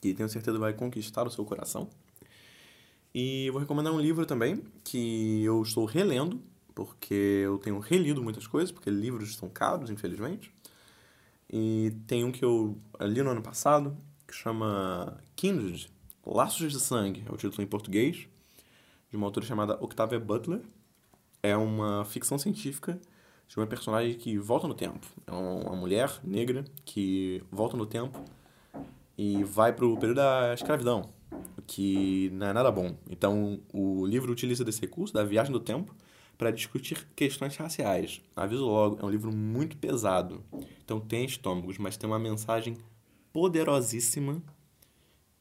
que 0.00 0.14
tenho 0.14 0.28
certeza 0.28 0.58
vai 0.58 0.72
conquistar 0.72 1.26
o 1.26 1.30
seu 1.30 1.44
coração. 1.44 1.88
E 3.14 3.50
vou 3.50 3.60
recomendar 3.60 3.92
um 3.92 4.00
livro 4.00 4.24
também, 4.24 4.62
que 4.84 5.42
eu 5.42 5.62
estou 5.62 5.84
relendo, 5.84 6.40
porque 6.74 7.42
eu 7.44 7.58
tenho 7.58 7.78
relido 7.80 8.22
muitas 8.22 8.46
coisas, 8.46 8.70
porque 8.70 8.90
livros 8.90 9.30
estão 9.30 9.48
caros, 9.48 9.90
infelizmente. 9.90 10.52
E 11.50 11.92
tem 12.06 12.24
um 12.24 12.30
que 12.30 12.44
eu 12.44 12.78
li 13.00 13.22
no 13.22 13.30
ano 13.30 13.42
passado, 13.42 13.96
que 14.26 14.34
chama 14.34 15.18
Kindred, 15.34 15.90
Laços 16.24 16.70
de 16.70 16.78
Sangue, 16.78 17.24
é 17.26 17.32
o 17.32 17.36
título 17.36 17.62
em 17.62 17.66
português, 17.66 18.28
de 19.10 19.16
uma 19.16 19.26
autora 19.26 19.46
chamada 19.46 19.82
Octavia 19.82 20.20
Butler. 20.20 20.60
É 21.42 21.56
uma 21.56 22.04
ficção 22.04 22.38
científica 22.38 23.00
de 23.46 23.56
uma 23.56 23.66
personagem 23.66 24.14
que 24.14 24.36
volta 24.38 24.68
no 24.68 24.74
tempo. 24.74 25.06
É 25.26 25.32
uma 25.32 25.76
mulher 25.76 26.10
negra 26.22 26.64
que 26.84 27.42
volta 27.50 27.76
no 27.76 27.86
tempo 27.86 28.22
e 29.16 29.42
vai 29.44 29.72
para 29.72 29.86
o 29.86 29.96
período 29.96 30.16
da 30.16 30.54
escravidão, 30.54 31.10
que 31.66 32.30
não 32.32 32.46
é 32.46 32.52
nada 32.52 32.70
bom. 32.70 32.96
Então, 33.10 33.60
o 33.72 34.06
livro 34.06 34.30
utiliza 34.30 34.64
desse 34.64 34.80
recurso, 34.80 35.14
da 35.14 35.24
viagem 35.24 35.52
do 35.52 35.60
tempo, 35.60 35.94
para 36.38 36.52
discutir 36.52 37.04
questões 37.16 37.56
raciais. 37.56 38.22
Aviso 38.36 38.64
logo, 38.64 38.98
é 39.02 39.04
um 39.04 39.10
livro 39.10 39.34
muito 39.34 39.76
pesado. 39.76 40.44
Então 40.84 41.00
tem 41.00 41.24
estômagos, 41.24 41.78
mas 41.78 41.96
tem 41.96 42.08
uma 42.08 42.18
mensagem 42.18 42.76
poderosíssima. 43.32 44.40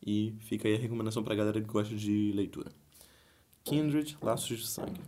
E 0.04 0.34
fica 0.40 0.68
aí 0.68 0.76
a 0.76 0.80
recomendação 0.80 1.24
para 1.24 1.34
a 1.34 1.38
galera 1.38 1.62
que 1.62 1.68
gosta 1.68 1.96
de 1.96 2.32
leitura. 2.34 2.72
Kindred, 3.64 4.18
Laços 4.22 4.58
de 4.58 4.66
Sangue. 4.66 5.02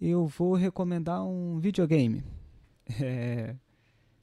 Eu 0.00 0.26
vou 0.26 0.54
recomendar 0.54 1.24
um 1.24 1.58
videogame. 1.58 2.24
É 3.00 3.56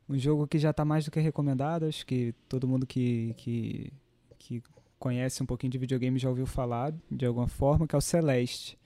um 0.10 0.18
jogo 0.18 0.48
que 0.48 0.58
já 0.58 0.72
está 0.72 0.84
mais 0.84 1.06
do 1.06 1.12
que 1.12 1.20
recomendado. 1.20 1.86
Acho 1.86 2.06
que 2.06 2.34
todo 2.50 2.68
mundo 2.68 2.88
que, 2.88 3.36
que, 3.38 3.94
que 4.40 4.64
conhece 4.98 5.44
um 5.44 5.46
pouquinho 5.46 5.72
de 5.72 5.78
videogame 5.78 6.18
já 6.18 6.28
ouviu 6.28 6.48
falar 6.48 6.92
de 7.12 7.26
alguma 7.26 7.48
forma, 7.48 7.88
que 7.88 7.96
é 7.96 7.98
o 7.98 8.02
Celeste. 8.02 8.78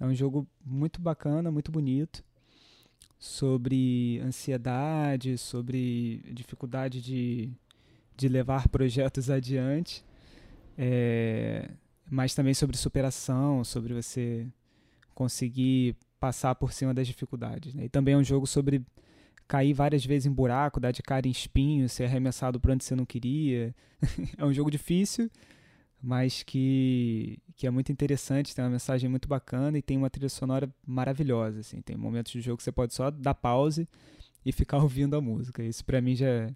É 0.00 0.04
um 0.04 0.14
jogo 0.14 0.46
muito 0.64 1.00
bacana, 1.00 1.50
muito 1.50 1.70
bonito, 1.70 2.24
sobre 3.18 4.18
ansiedade, 4.20 5.38
sobre 5.38 6.22
dificuldade 6.32 7.00
de, 7.00 7.52
de 8.16 8.28
levar 8.28 8.66
projetos 8.68 9.30
adiante, 9.30 10.04
é, 10.76 11.70
mas 12.10 12.34
também 12.34 12.54
sobre 12.54 12.76
superação, 12.76 13.62
sobre 13.62 13.92
você 13.94 14.48
conseguir 15.14 15.96
passar 16.18 16.54
por 16.54 16.72
cima 16.72 16.92
das 16.92 17.06
dificuldades. 17.06 17.74
Né? 17.74 17.86
E 17.86 17.88
também 17.88 18.14
é 18.14 18.16
um 18.16 18.24
jogo 18.24 18.46
sobre 18.46 18.84
cair 19.48 19.72
várias 19.72 20.04
vezes 20.04 20.26
em 20.26 20.32
buraco, 20.32 20.78
dar 20.78 20.92
de 20.92 21.02
cara 21.02 21.26
em 21.26 21.30
espinho, 21.30 21.88
ser 21.88 22.04
arremessado 22.04 22.60
para 22.60 22.72
onde 22.72 22.84
você 22.84 22.94
não 22.94 23.04
queria. 23.04 23.74
é 24.38 24.44
um 24.44 24.52
jogo 24.52 24.70
difícil, 24.70 25.28
mas 26.00 26.42
que, 26.44 27.38
que 27.56 27.66
é 27.66 27.70
muito 27.70 27.90
interessante, 27.90 28.54
tem 28.54 28.64
uma 28.64 28.70
mensagem 28.70 29.10
muito 29.10 29.28
bacana 29.28 29.76
e 29.76 29.82
tem 29.82 29.96
uma 29.96 30.08
trilha 30.08 30.28
sonora 30.28 30.72
maravilhosa. 30.86 31.60
Assim. 31.60 31.80
Tem 31.80 31.96
momentos 31.96 32.32
do 32.32 32.40
jogo 32.40 32.58
que 32.58 32.62
você 32.62 32.70
pode 32.70 32.94
só 32.94 33.10
dar 33.10 33.34
pause 33.34 33.88
e 34.44 34.52
ficar 34.52 34.78
ouvindo 34.82 35.16
a 35.16 35.20
música. 35.20 35.62
Isso 35.64 35.84
para 35.84 36.00
mim 36.00 36.14
já, 36.14 36.48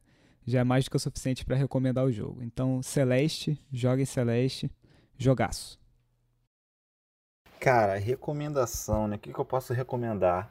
já 0.47 0.61
é 0.61 0.65
mais 0.65 0.85
do 0.85 0.91
que 0.91 0.97
o 0.97 1.01
suficiente 1.01 1.45
para 1.45 1.57
recomendar 1.57 2.05
o 2.05 2.13
jogo. 2.13 2.43
Então, 2.43 2.81
Celeste, 2.83 3.59
jogue 3.73 4.07
Celeste, 4.07 4.71
jogaço. 5.19 5.79
Cara, 7.65 7.97
recomendação, 7.97 9.09
né? 9.09 9.17
O 9.17 9.19
que, 9.19 9.35
eu 9.35 9.43
posso 9.43 9.73
recomendar? 9.73 10.51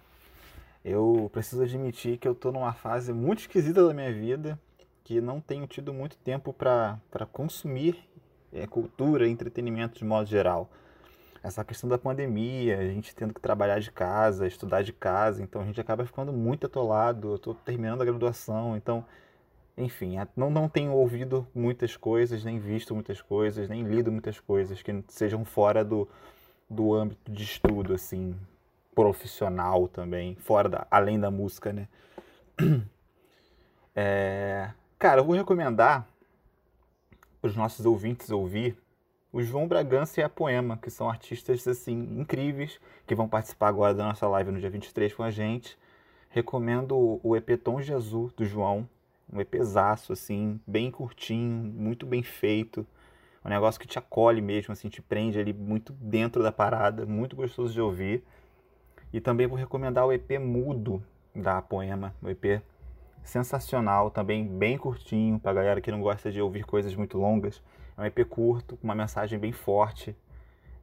Eu 0.83 1.29
preciso 1.31 1.61
admitir 1.61 2.17
que 2.17 2.27
eu 2.27 2.33
tô 2.33 2.51
numa 2.51 2.73
fase 2.73 3.13
muito 3.13 3.41
esquisita 3.41 3.87
da 3.87 3.93
minha 3.93 4.11
vida, 4.11 4.59
que 5.03 5.21
não 5.21 5.39
tenho 5.39 5.67
tido 5.67 5.93
muito 5.93 6.17
tempo 6.17 6.51
para 6.51 6.97
consumir 7.31 8.09
é, 8.51 8.65
cultura, 8.65 9.27
entretenimento 9.29 9.99
de 9.99 10.03
modo 10.03 10.27
geral. 10.27 10.67
Essa 11.43 11.63
questão 11.63 11.87
da 11.87 11.99
pandemia, 11.99 12.79
a 12.79 12.87
gente 12.87 13.15
tendo 13.15 13.31
que 13.31 13.39
trabalhar 13.39 13.77
de 13.77 13.91
casa, 13.91 14.47
estudar 14.47 14.81
de 14.81 14.91
casa, 14.91 15.43
então 15.43 15.61
a 15.61 15.65
gente 15.65 15.79
acaba 15.79 16.07
ficando 16.07 16.33
muito 16.33 16.65
atolado. 16.65 17.29
Eu 17.29 17.35
estou 17.35 17.53
terminando 17.53 18.01
a 18.01 18.05
graduação, 18.05 18.75
então, 18.75 19.05
enfim, 19.77 20.15
não, 20.35 20.49
não 20.49 20.67
tenho 20.67 20.91
ouvido 20.93 21.47
muitas 21.53 21.95
coisas, 21.95 22.43
nem 22.43 22.57
visto 22.57 22.95
muitas 22.95 23.21
coisas, 23.21 23.69
nem 23.69 23.83
lido 23.83 24.11
muitas 24.11 24.39
coisas 24.39 24.81
que 24.81 25.03
sejam 25.09 25.45
fora 25.45 25.85
do, 25.85 26.09
do 26.73 26.93
âmbito 26.93 27.31
de 27.31 27.43
estudo, 27.43 27.93
assim, 27.93 28.35
profissional 28.93 29.87
também, 29.87 30.35
fora 30.35 30.69
da, 30.69 30.87
além 30.89 31.19
da 31.19 31.31
música, 31.31 31.73
né? 31.73 31.87
É, 33.95 34.71
cara, 34.97 35.21
eu 35.21 35.23
vou 35.23 35.35
recomendar 35.35 36.07
para 37.39 37.47
os 37.47 37.55
nossos 37.55 37.85
ouvintes 37.85 38.31
ouvir 38.31 38.75
o 39.31 39.41
João 39.41 39.67
Bragança 39.67 40.19
e 40.19 40.23
a 40.23 40.29
Poema, 40.29 40.77
que 40.77 40.89
são 40.89 41.09
artistas 41.09 41.67
assim 41.67 42.19
incríveis, 42.19 42.79
que 43.05 43.13
vão 43.13 43.27
participar 43.27 43.67
agora 43.67 43.93
da 43.93 44.03
nossa 44.03 44.27
live 44.27 44.51
no 44.51 44.59
dia 44.59 44.69
23 44.69 45.13
com 45.13 45.21
a 45.21 45.29
gente. 45.29 45.77
Recomendo 46.29 47.19
o 47.23 47.35
EP 47.35 47.59
Tom 47.63 47.81
Jesus 47.81 48.31
do 48.33 48.45
João, 48.45 48.89
um 49.31 49.41
EPzaço 49.41 50.13
assim, 50.13 50.59
bem 50.65 50.89
curtinho, 50.89 51.71
muito 51.73 52.05
bem 52.05 52.23
feito. 52.23 52.85
Um 53.45 53.49
negócio 53.49 53.79
que 53.79 53.87
te 53.87 53.99
acolhe 53.99 54.41
mesmo, 54.41 54.71
assim, 54.71 54.87
te 54.87 55.01
prende 55.01 55.37
ali 55.39 55.51
muito 55.51 55.91
dentro 55.93 56.41
da 56.41 56.51
parada, 56.51 57.05
muito 57.05 57.35
gostoso 57.35 57.73
de 57.73 57.81
ouvir. 57.81 58.23
E 59.11 59.19
também 59.19 59.47
vou 59.47 59.57
recomendar 59.57 60.05
o 60.05 60.13
EP 60.13 60.39
Mudo 60.39 61.03
da 61.35 61.61
Poema, 61.61 62.15
o 62.21 62.29
EP 62.29 62.61
sensacional, 63.23 64.09
também 64.09 64.45
bem 64.45 64.77
curtinho, 64.77 65.39
para 65.39 65.53
galera 65.53 65.81
que 65.81 65.91
não 65.91 66.01
gosta 66.01 66.31
de 66.31 66.41
ouvir 66.41 66.65
coisas 66.65 66.95
muito 66.95 67.17
longas. 67.17 67.61
É 67.97 68.01
um 68.01 68.05
EP 68.05 68.25
curto, 68.27 68.77
com 68.77 68.83
uma 68.85 68.95
mensagem 68.95 69.37
bem 69.37 69.51
forte. 69.51 70.15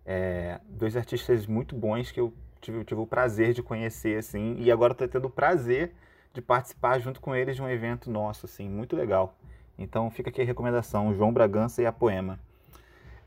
É, 0.04 0.60
dois 0.68 0.96
artistas 0.96 1.46
muito 1.46 1.74
bons 1.74 2.10
que 2.10 2.20
eu 2.20 2.32
tive, 2.60 2.84
tive 2.84 3.00
o 3.00 3.06
prazer 3.06 3.52
de 3.52 3.62
conhecer, 3.62 4.18
assim, 4.18 4.56
e 4.58 4.70
agora 4.70 4.92
estou 4.92 5.08
tendo 5.08 5.26
o 5.26 5.30
prazer 5.30 5.94
de 6.32 6.40
participar 6.40 6.98
junto 6.98 7.20
com 7.20 7.34
eles 7.34 7.56
de 7.56 7.62
um 7.62 7.68
evento 7.68 8.10
nosso, 8.10 8.46
assim, 8.46 8.68
muito 8.68 8.94
legal. 8.96 9.34
Então 9.78 10.10
fica 10.10 10.30
aqui 10.30 10.42
a 10.42 10.44
recomendação, 10.44 11.14
João 11.14 11.32
Bragança 11.32 11.82
e 11.82 11.86
a 11.86 11.92
Poema. 11.92 12.38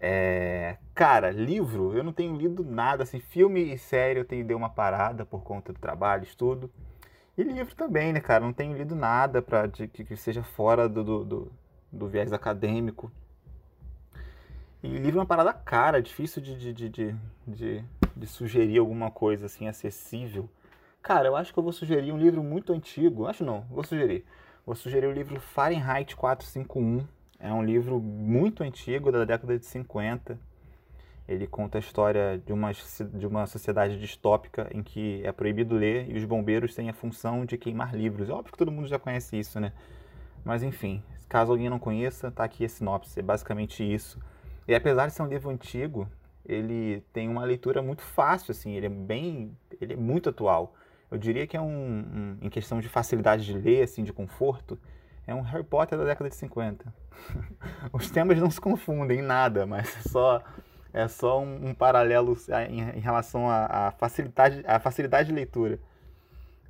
É, 0.05 0.75
cara, 0.93 1.31
livro, 1.31 1.95
eu 1.95 2.03
não 2.03 2.11
tenho 2.11 2.35
lido 2.35 2.61
nada, 2.61 3.03
assim, 3.03 3.21
filme 3.21 3.73
e 3.73 3.77
série 3.77 4.19
eu 4.19 4.25
tenho 4.25 4.45
deu 4.45 4.57
uma 4.57 4.69
parada 4.69 5.25
por 5.25 5.43
conta 5.43 5.71
do 5.71 5.79
trabalho, 5.79 6.23
estudo. 6.23 6.69
E 7.37 7.43
livro 7.43 7.73
também, 7.73 8.11
né, 8.11 8.19
cara? 8.19 8.43
Não 8.43 8.51
tenho 8.51 8.75
lido 8.75 8.97
nada 8.97 9.41
de, 9.71 9.87
que, 9.87 10.03
que 10.03 10.17
seja 10.17 10.43
fora 10.43 10.89
do, 10.89 11.05
do, 11.05 11.23
do, 11.23 11.51
do 11.89 12.07
viés 12.09 12.33
acadêmico. 12.33 13.09
E 14.83 14.89
livro 14.89 15.19
é 15.19 15.21
uma 15.21 15.25
parada 15.25 15.53
cara, 15.53 16.01
difícil 16.01 16.41
de, 16.41 16.57
de, 16.57 16.73
de, 16.73 16.89
de, 16.89 17.15
de, 17.47 17.85
de 18.13 18.27
sugerir 18.27 18.79
alguma 18.79 19.09
coisa 19.09 19.45
assim 19.45 19.69
acessível. 19.69 20.49
Cara, 21.01 21.29
eu 21.29 21.35
acho 21.37 21.53
que 21.53 21.59
eu 21.59 21.63
vou 21.63 21.71
sugerir 21.71 22.11
um 22.11 22.17
livro 22.17 22.43
muito 22.43 22.73
antigo. 22.73 23.25
Acho 23.25 23.45
não, 23.45 23.61
vou 23.69 23.85
sugerir. 23.85 24.25
Vou 24.65 24.75
sugerir 24.75 25.07
o 25.07 25.13
livro 25.13 25.39
Fahrenheit 25.39 26.13
451. 26.13 27.07
É 27.43 27.51
um 27.51 27.61
livro 27.61 27.99
muito 27.99 28.63
antigo, 28.63 29.11
da 29.11 29.25
década 29.25 29.59
de 29.59 29.65
50. 29.65 30.39
Ele 31.27 31.45
conta 31.45 31.77
a 31.77 31.79
história 31.79 32.41
de 32.45 32.53
uma, 32.53 32.71
de 32.71 33.27
uma 33.27 33.45
sociedade 33.45 33.99
distópica 33.99 34.69
em 34.73 34.81
que 34.81 35.21
é 35.25 35.31
proibido 35.33 35.75
ler 35.75 36.09
e 36.09 36.17
os 36.17 36.23
bombeiros 36.23 36.73
têm 36.73 36.89
a 36.89 36.93
função 36.93 37.43
de 37.45 37.57
queimar 37.57 37.93
livros. 37.93 38.29
É 38.29 38.31
óbvio 38.31 38.53
que 38.53 38.57
todo 38.57 38.71
mundo 38.71 38.87
já 38.87 38.97
conhece 38.97 39.37
isso, 39.37 39.59
né? 39.59 39.73
Mas 40.45 40.63
enfim, 40.63 41.03
caso 41.27 41.51
alguém 41.51 41.69
não 41.69 41.79
conheça, 41.79 42.31
tá 42.31 42.45
aqui 42.45 42.63
a 42.63 42.69
sinopse. 42.69 43.19
É 43.19 43.21
basicamente 43.21 43.83
isso. 43.83 44.17
E 44.65 44.73
apesar 44.73 45.07
de 45.07 45.13
ser 45.13 45.21
um 45.23 45.27
livro 45.27 45.49
antigo, 45.49 46.07
ele 46.45 47.03
tem 47.11 47.27
uma 47.27 47.43
leitura 47.43 47.81
muito 47.81 48.03
fácil, 48.03 48.51
assim, 48.51 48.71
ele 48.71 48.85
é 48.85 48.89
bem, 48.89 49.51
ele 49.81 49.95
é 49.95 49.97
muito 49.97 50.29
atual. 50.29 50.73
Eu 51.11 51.17
diria 51.17 51.45
que 51.45 51.57
é 51.57 51.61
um, 51.61 51.67
um, 51.67 52.37
em 52.41 52.49
questão 52.49 52.79
de 52.79 52.87
facilidade 52.87 53.43
de 53.43 53.51
ler, 53.51 53.83
assim, 53.83 54.01
de 54.01 54.13
conforto, 54.13 54.79
é 55.25 55.33
um 55.33 55.41
Harry 55.41 55.63
Potter 55.63 55.97
da 55.97 56.05
década 56.05 56.29
de 56.29 56.35
50. 56.35 56.93
Os 57.93 58.09
temas 58.09 58.37
não 58.39 58.49
se 58.49 58.59
confundem 58.59 59.19
em 59.19 59.21
nada, 59.21 59.65
mas 59.65 59.95
é 59.97 60.09
só, 60.09 60.43
é 60.93 61.07
só 61.07 61.41
um, 61.41 61.69
um 61.69 61.73
paralelo 61.73 62.37
em, 62.69 62.81
em 62.81 62.99
relação 62.99 63.49
à, 63.49 63.87
à, 63.87 63.91
facilidade, 63.91 64.63
à 64.65 64.79
facilidade 64.79 65.29
de 65.29 65.35
leitura. 65.35 65.79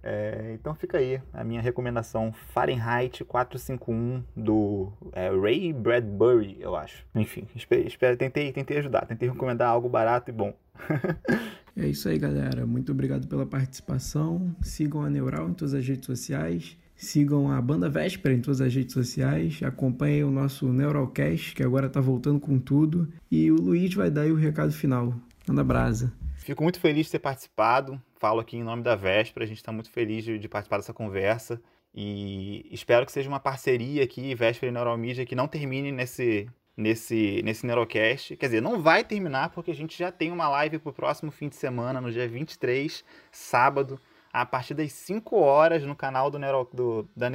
É, 0.05 0.51
então 0.53 0.75
fica 0.75 0.97
aí 0.97 1.21
a 1.33 1.45
minha 1.45 1.61
recomendação 1.61 2.33
Fahrenheit 2.33 3.23
451 3.23 4.21
do 4.35 4.91
é, 5.13 5.29
Ray 5.29 5.71
Bradbury, 5.71 6.57
eu 6.59 6.75
acho. 6.75 7.05
Enfim, 7.15 7.47
espero, 7.55 7.87
espero, 7.87 8.17
tentei, 8.17 8.51
tentei 8.51 8.79
ajudar, 8.79 9.05
tentei 9.05 9.29
recomendar 9.29 9.69
algo 9.69 9.87
barato 9.87 10.29
e 10.29 10.33
bom. 10.33 10.53
é 11.77 11.87
isso 11.87 12.09
aí, 12.09 12.19
galera. 12.19 12.65
Muito 12.65 12.91
obrigado 12.91 13.27
pela 13.27 13.45
participação. 13.45 14.53
Sigam 14.61 15.03
a 15.03 15.09
Neural 15.09 15.47
em 15.47 15.53
todas 15.53 15.73
as 15.73 15.87
redes 15.87 16.05
sociais. 16.05 16.77
Sigam 17.03 17.51
a 17.51 17.61
Banda 17.61 17.89
Véspera 17.89 18.33
em 18.33 18.41
todas 18.41 18.61
as 18.61 18.73
redes 18.73 18.93
sociais. 18.93 19.61
Acompanhem 19.61 20.23
o 20.23 20.31
nosso 20.31 20.71
Neuralcast, 20.71 21.53
que 21.53 21.61
agora 21.61 21.87
está 21.87 21.99
voltando 21.99 22.39
com 22.39 22.57
tudo. 22.57 23.11
E 23.29 23.51
o 23.51 23.55
Luiz 23.55 23.93
vai 23.93 24.09
dar 24.09 24.21
aí 24.21 24.31
o 24.31 24.35
recado 24.35 24.71
final. 24.71 25.13
Manda 25.47 25.63
brasa. 25.63 26.13
Fico 26.37 26.63
muito 26.63 26.79
feliz 26.79 27.07
de 27.07 27.13
ter 27.13 27.19
participado. 27.19 28.01
Falo 28.15 28.39
aqui 28.39 28.57
em 28.57 28.63
nome 28.63 28.83
da 28.83 28.95
Véspera. 28.95 29.43
A 29.43 29.47
gente 29.47 29.57
está 29.57 29.71
muito 29.71 29.89
feliz 29.89 30.23
de, 30.23 30.39
de, 30.39 30.47
participar 30.47 30.77
dessa 30.77 30.93
conversa. 30.93 31.61
E 31.93 32.65
espero 32.71 33.05
que 33.05 33.11
seja 33.11 33.29
uma 33.29 33.39
parceria 33.39 34.03
aqui, 34.03 34.33
Véspera 34.33 34.71
e 34.71 34.73
Neuromídia, 34.73 35.25
que 35.25 35.35
não 35.35 35.47
termine 35.47 35.91
nesse, 35.91 36.49
nesse, 36.75 37.41
nesse 37.43 37.65
Neurocast. 37.65 38.35
Quer 38.37 38.47
dizer, 38.47 38.61
não 38.61 38.81
vai 38.81 39.03
terminar, 39.03 39.49
porque 39.49 39.71
a 39.71 39.75
gente 39.75 39.97
já 39.97 40.11
tem 40.11 40.31
uma 40.31 40.49
live 40.49 40.79
para 40.79 40.89
o 40.89 40.93
próximo 40.93 41.31
fim 41.31 41.49
de 41.49 41.55
semana, 41.55 42.01
no 42.01 42.11
dia 42.11 42.27
23, 42.27 43.03
sábado, 43.31 43.99
a 44.33 44.45
partir 44.45 44.73
das 44.73 44.91
5 44.91 45.37
horas, 45.37 45.83
no 45.83 45.95
canal 45.95 46.31
do, 46.31 46.39
Neuro, 46.39 46.67
do 46.73 47.07
da. 47.15 47.29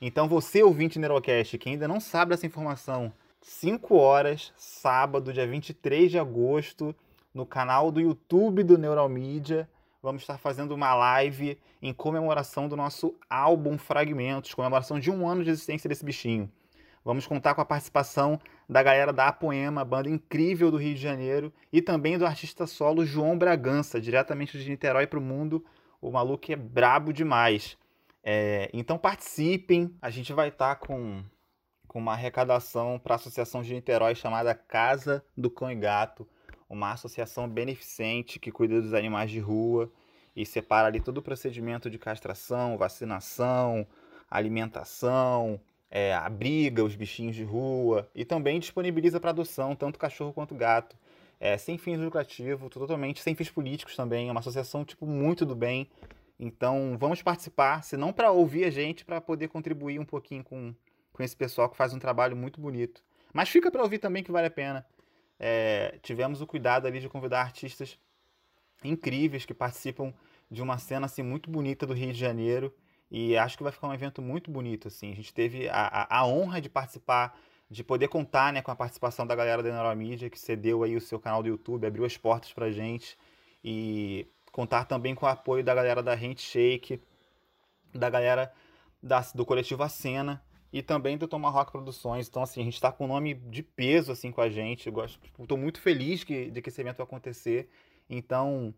Então, 0.00 0.28
você, 0.28 0.62
ouvinte 0.62 0.96
Neurocast, 0.96 1.58
que 1.58 1.68
ainda 1.68 1.88
não 1.88 1.98
sabe 1.98 2.30
dessa 2.30 2.46
informação, 2.46 3.12
5 3.42 3.96
horas, 3.96 4.52
sábado, 4.56 5.32
dia 5.32 5.46
23 5.46 6.10
de 6.12 6.18
agosto 6.18 6.94
no 7.34 7.44
canal 7.44 7.90
do 7.90 8.00
YouTube 8.00 8.62
do 8.62 8.78
Neuralmídia. 8.78 9.68
Vamos 10.00 10.22
estar 10.22 10.38
fazendo 10.38 10.72
uma 10.72 10.94
live 10.94 11.58
em 11.82 11.92
comemoração 11.92 12.68
do 12.68 12.76
nosso 12.76 13.16
álbum 13.28 13.76
Fragmentos, 13.76 14.54
comemoração 14.54 15.00
de 15.00 15.10
um 15.10 15.26
ano 15.28 15.42
de 15.42 15.50
existência 15.50 15.88
desse 15.88 16.04
bichinho. 16.04 16.48
Vamos 17.04 17.26
contar 17.26 17.54
com 17.54 17.60
a 17.60 17.64
participação 17.64 18.38
da 18.68 18.82
galera 18.82 19.12
da 19.12 19.28
Apoema, 19.28 19.84
banda 19.84 20.08
incrível 20.08 20.70
do 20.70 20.76
Rio 20.76 20.94
de 20.94 21.00
Janeiro, 21.00 21.52
e 21.72 21.80
também 21.80 22.18
do 22.18 22.26
artista 22.26 22.66
solo 22.66 23.04
João 23.04 23.36
Bragança, 23.36 24.00
diretamente 24.00 24.58
de 24.58 24.68
Niterói 24.68 25.06
para 25.06 25.18
o 25.18 25.22
mundo. 25.22 25.64
O 26.00 26.10
maluco 26.10 26.52
é 26.52 26.56
brabo 26.56 27.12
demais. 27.12 27.76
É, 28.22 28.68
então 28.72 28.98
participem, 28.98 29.94
a 30.00 30.10
gente 30.10 30.32
vai 30.32 30.48
estar 30.48 30.76
com, 30.76 31.22
com 31.86 31.98
uma 31.98 32.12
arrecadação 32.12 32.98
para 32.98 33.14
a 33.14 33.16
Associação 33.16 33.62
de 33.62 33.74
Niterói 33.74 34.14
chamada 34.14 34.54
Casa 34.54 35.24
do 35.36 35.50
Cão 35.50 35.70
e 35.70 35.74
Gato. 35.74 36.26
Uma 36.68 36.92
associação 36.92 37.48
beneficente 37.48 38.38
que 38.38 38.52
cuida 38.52 38.80
dos 38.80 38.92
animais 38.92 39.30
de 39.30 39.40
rua 39.40 39.90
e 40.36 40.44
separa 40.44 40.86
ali 40.88 41.00
todo 41.00 41.18
o 41.18 41.22
procedimento 41.22 41.90
de 41.90 41.98
castração, 41.98 42.76
vacinação, 42.76 43.86
alimentação, 44.30 45.60
é, 45.90 46.14
abriga 46.14 46.84
os 46.84 46.94
bichinhos 46.94 47.34
de 47.34 47.44
rua 47.44 48.08
e 48.14 48.24
também 48.24 48.60
disponibiliza 48.60 49.18
para 49.18 49.30
adoção 49.30 49.74
tanto 49.74 49.98
cachorro 49.98 50.32
quanto 50.32 50.54
gato, 50.54 50.96
é, 51.40 51.56
sem 51.56 51.78
fins 51.78 51.98
lucrativos, 51.98 52.68
totalmente 52.70 53.22
sem 53.22 53.34
fins 53.34 53.50
políticos 53.50 53.94
também, 53.96 54.28
é 54.28 54.30
uma 54.30 54.40
associação 54.40 54.84
tipo 54.84 55.06
muito 55.06 55.44
do 55.46 55.54
bem. 55.54 55.88
Então 56.38 56.96
vamos 56.98 57.22
participar, 57.22 57.82
se 57.82 57.96
não 57.96 58.12
para 58.12 58.30
ouvir 58.30 58.64
a 58.64 58.70
gente, 58.70 59.04
para 59.04 59.20
poder 59.20 59.48
contribuir 59.48 59.98
um 59.98 60.04
pouquinho 60.04 60.44
com, 60.44 60.74
com 61.12 61.22
esse 61.22 61.36
pessoal 61.36 61.68
que 61.68 61.76
faz 61.76 61.92
um 61.92 61.98
trabalho 61.98 62.36
muito 62.36 62.60
bonito. 62.60 63.02
Mas 63.32 63.48
fica 63.48 63.70
para 63.70 63.82
ouvir 63.82 63.98
também 63.98 64.22
que 64.22 64.32
vale 64.32 64.46
a 64.46 64.50
pena 64.50 64.86
é, 65.38 65.98
tivemos 66.02 66.40
o 66.40 66.46
cuidado 66.46 66.86
ali 66.86 67.00
de 67.00 67.08
convidar 67.08 67.42
artistas 67.42 67.98
incríveis 68.82 69.44
que 69.44 69.54
participam 69.54 70.12
de 70.50 70.62
uma 70.62 70.78
cena 70.78 71.06
assim 71.06 71.22
muito 71.22 71.50
bonita 71.50 71.86
do 71.86 71.92
Rio 71.92 72.12
de 72.12 72.18
Janeiro 72.18 72.74
e 73.10 73.36
acho 73.36 73.56
que 73.56 73.62
vai 73.62 73.72
ficar 73.72 73.88
um 73.88 73.94
evento 73.94 74.20
muito 74.20 74.50
bonito 74.50 74.88
assim. 74.88 75.12
A 75.12 75.14
gente 75.14 75.32
teve 75.32 75.68
a, 75.68 75.86
a, 75.86 76.18
a 76.18 76.26
honra 76.26 76.60
de 76.60 76.68
participar, 76.68 77.38
de 77.70 77.84
poder 77.84 78.08
contar 78.08 78.52
né, 78.52 78.62
com 78.62 78.70
a 78.70 78.76
participação 78.76 79.26
da 79.26 79.34
galera 79.34 79.62
da 79.62 79.70
Neuromídia 79.70 80.30
que 80.30 80.38
cedeu 80.38 80.82
aí 80.82 80.96
o 80.96 81.00
seu 81.00 81.18
canal 81.20 81.42
do 81.42 81.48
YouTube, 81.48 81.86
abriu 81.86 82.04
as 82.04 82.16
portas 82.16 82.52
pra 82.52 82.70
gente 82.70 83.18
e 83.62 84.26
contar 84.50 84.84
também 84.84 85.14
com 85.14 85.26
o 85.26 85.28
apoio 85.28 85.62
da 85.62 85.74
galera 85.74 86.02
da 86.02 86.14
Handshake, 86.14 87.00
da 87.94 88.08
galera 88.08 88.52
da, 89.02 89.20
do 89.34 89.44
coletivo 89.44 89.82
A 89.82 89.88
Cena, 89.88 90.42
e 90.72 90.82
também 90.82 91.16
do 91.16 91.26
Tomahawk 91.26 91.72
Produções. 91.72 92.28
Então, 92.28 92.42
assim, 92.42 92.60
a 92.60 92.64
gente 92.64 92.74
está 92.74 92.92
com 92.92 93.04
um 93.04 93.08
nome 93.08 93.34
de 93.34 93.62
peso 93.62 94.12
assim 94.12 94.30
com 94.30 94.40
a 94.40 94.50
gente. 94.50 94.86
Eu 94.86 94.92
gosto, 94.92 95.18
estou 95.24 95.46
tipo, 95.46 95.56
muito 95.56 95.80
feliz 95.80 96.24
que, 96.24 96.50
de 96.50 96.60
que 96.60 96.68
esse 96.68 96.80
evento 96.80 96.98
vai 96.98 97.06
acontecer. 97.06 97.68
Então, 98.08 98.74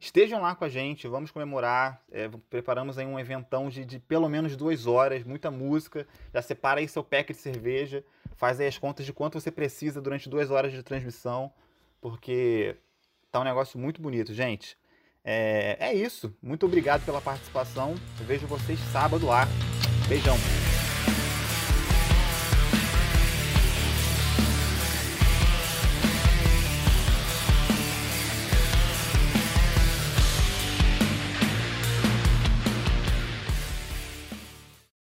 estejam 0.00 0.40
lá 0.40 0.54
com 0.54 0.64
a 0.64 0.68
gente, 0.68 1.08
vamos 1.08 1.30
comemorar. 1.30 2.02
É, 2.10 2.28
preparamos 2.50 2.98
aí 2.98 3.06
um 3.06 3.18
eventão 3.18 3.68
de, 3.68 3.84
de, 3.84 3.98
pelo 3.98 4.28
menos 4.28 4.56
duas 4.56 4.86
horas, 4.86 5.24
muita 5.24 5.50
música. 5.50 6.06
Já 6.32 6.42
separa 6.42 6.80
aí 6.80 6.88
seu 6.88 7.02
pack 7.02 7.32
de 7.32 7.38
cerveja, 7.38 8.04
faz 8.36 8.60
aí 8.60 8.66
as 8.66 8.78
contas 8.78 9.06
de 9.06 9.12
quanto 9.12 9.40
você 9.40 9.50
precisa 9.50 10.00
durante 10.00 10.28
duas 10.28 10.50
horas 10.50 10.72
de 10.72 10.82
transmissão, 10.82 11.52
porque 12.00 12.76
tá 13.30 13.40
um 13.40 13.44
negócio 13.44 13.78
muito 13.78 14.00
bonito, 14.00 14.32
gente. 14.32 14.76
É, 15.24 15.76
é 15.80 15.94
isso. 15.94 16.34
Muito 16.40 16.64
obrigado 16.66 17.04
pela 17.04 17.20
participação. 17.20 17.94
Eu 18.20 18.26
vejo 18.26 18.46
vocês 18.46 18.78
sábado 18.92 19.26
lá. 19.26 19.46
Beijão. 20.08 20.36